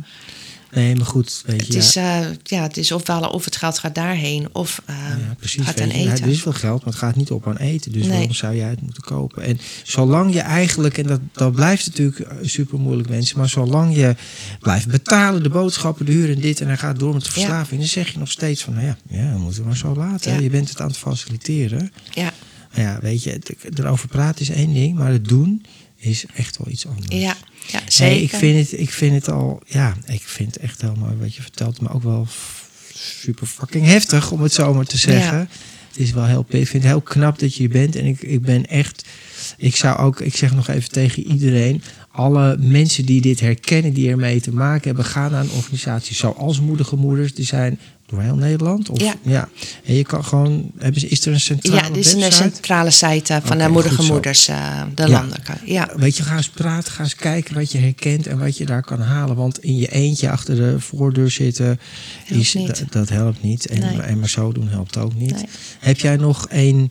[0.73, 1.73] Nee, maar goed, weet je...
[1.75, 5.35] Het is, eh, ja, het is ofwel of het geld gaat daarheen of eh, Ja,
[5.39, 5.63] precies.
[5.65, 5.89] gaat aan.
[5.89, 6.25] Ja, eten.
[6.25, 7.93] er is wel geld, maar het gaat niet op aan eten.
[7.93, 8.11] Dus Nee.
[8.11, 9.43] waarom zou jij het moeten kopen?
[9.43, 14.15] En zolang je eigenlijk, en dat, dat blijft natuurlijk super moeilijk mensen, maar zolang je
[14.61, 17.35] blijft betalen, de boodschappen, de huur en dit, en hij gaat door met de Ja.
[17.35, 20.33] verslaving, dan zeg je nog steeds van, nou ja, ja we moeten maar zo laten.
[20.33, 20.39] Ja.
[20.39, 21.93] Je bent het aan het faciliteren.
[22.11, 22.33] Ja, Nou
[22.75, 25.65] ja, weet je, het- erover praten is één ding, maar het doen
[25.97, 27.07] is echt wel iets anders.
[27.09, 28.23] ja, ja, zeker.
[28.23, 31.35] ik, vind het, ik vind het al, ja, ik vind het echt heel mooi wat
[31.35, 32.27] je vertelt, maar ook wel
[32.95, 35.39] super fucking heftig om het zo maar te zeggen.
[35.39, 35.49] Ja.
[35.89, 38.23] Het is wel heel, ik vind het heel knap dat je hier bent en ik,
[38.23, 39.05] ik ben echt,
[39.57, 44.11] ik zou ook, ik zeg nog even tegen iedereen, alle mensen die dit herkennen, die
[44.11, 47.79] ermee te maken hebben, gaan naar een organisatie zoals Moedige Moeders, die zijn
[48.23, 48.89] heel Nederland.
[48.91, 49.49] Of, Ja.
[49.85, 52.43] En je kan gewoon, is er een centrale Ja, is een website?
[52.43, 55.09] centrale site eh, van de moedige moeders, eh, de Ja.
[55.09, 55.53] landelijke.
[55.65, 58.67] Ja, Weet je, ga eens praten, ga eens kijken wat je herkent en wat je
[58.67, 59.37] daar kan halen.
[59.37, 61.81] Want in je eentje achter de voordeur zitten,
[62.27, 63.67] is, dat- dat helpt niet.
[63.67, 64.01] En, Nee.
[64.01, 65.35] en maar zo doen helpt ook niet.
[65.35, 65.45] Nee.
[65.81, 66.91] Heb jij nog een,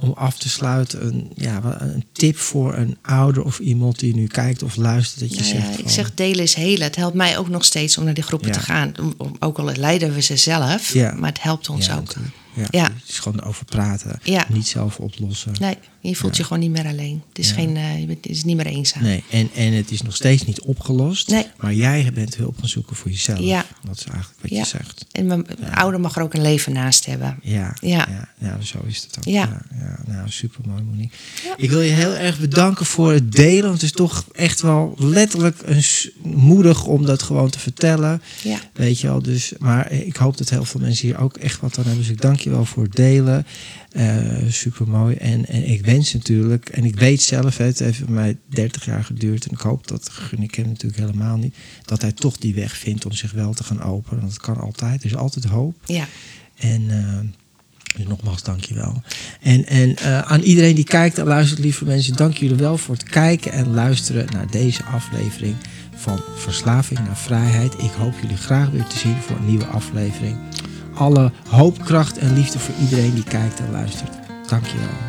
[0.00, 4.26] om af te sluiten, een, ja, een tip voor een ouder of iemand die nu
[4.26, 5.20] kijkt of luistert?
[5.20, 6.82] Dat je Nou ja, zegt ik zeg delen is helen.
[6.82, 8.54] Het helpt mij ook nog steeds om naar die groepen Ja.
[8.54, 8.92] te gaan.
[9.38, 11.14] Ook al leiden we ze zelf, Ja.
[11.18, 12.14] maar het helpt ons ook.
[12.54, 12.82] Ja, Ja.
[12.82, 14.44] Het is gewoon over praten, Ja.
[14.48, 15.52] niet zelf oplossen.
[15.60, 17.22] Nee, je voelt je gewoon niet meer alleen.
[17.28, 17.54] Het is, Ja.
[17.54, 17.72] geen,
[18.06, 19.02] bent, het is niet meer eenzaam.
[19.02, 21.28] Nee, en, en het is nog steeds niet opgelost.
[21.28, 21.46] Nee.
[21.58, 23.38] Maar jij bent hulp gaan zoeken voor jezelf.
[23.38, 23.64] Ja.
[23.84, 25.06] Dat is eigenlijk wat je zegt.
[25.12, 27.38] En mijn ouder mag er ook een leven naast hebben.
[27.42, 28.28] Ja, Ja.
[28.38, 28.60] ja.
[28.62, 29.24] zo is het ook.
[29.24, 29.62] Ja.
[30.06, 31.16] Nou, super mooi, Monique.
[31.56, 33.62] Ik wil je heel erg bedanken voor het delen.
[33.68, 35.82] Want het is toch echt wel letterlijk een
[36.22, 38.22] moedig om dat gewoon te vertellen.
[38.42, 38.58] Ja.
[38.72, 41.78] Weet je wel, dus, maar ik hoop dat heel veel mensen hier ook echt wat
[41.78, 42.02] aan hebben.
[42.02, 43.46] Dus ik dank wel voor het delen.
[44.48, 45.14] super mooi.
[45.14, 49.04] En, en ik wens natuurlijk, en ik weet zelf, het heeft bij mij 30 jaar
[49.04, 49.46] geduurd.
[49.46, 52.76] En ik hoop dat, gun ik hem natuurlijk helemaal niet, dat hij toch die weg
[52.76, 54.20] vindt om zich wel te gaan openen.
[54.20, 55.00] Want dat kan altijd.
[55.00, 55.74] Er is altijd hoop.
[55.84, 56.06] Ja.
[56.56, 57.18] En eh,
[57.96, 59.02] dus nogmaals, dank je wel.
[59.40, 62.94] En, en eh, aan iedereen die kijkt en luistert, lieve mensen, dank jullie wel voor
[62.94, 65.56] het kijken en luisteren naar deze aflevering
[65.94, 67.72] van Verslaving naar Vrijheid.
[67.72, 70.36] Ik hoop jullie graag weer te zien voor een nieuwe aflevering
[71.00, 74.18] alle hoop, kracht en liefde voor iedereen die kijkt en luistert.
[74.46, 75.08] Dank je wel.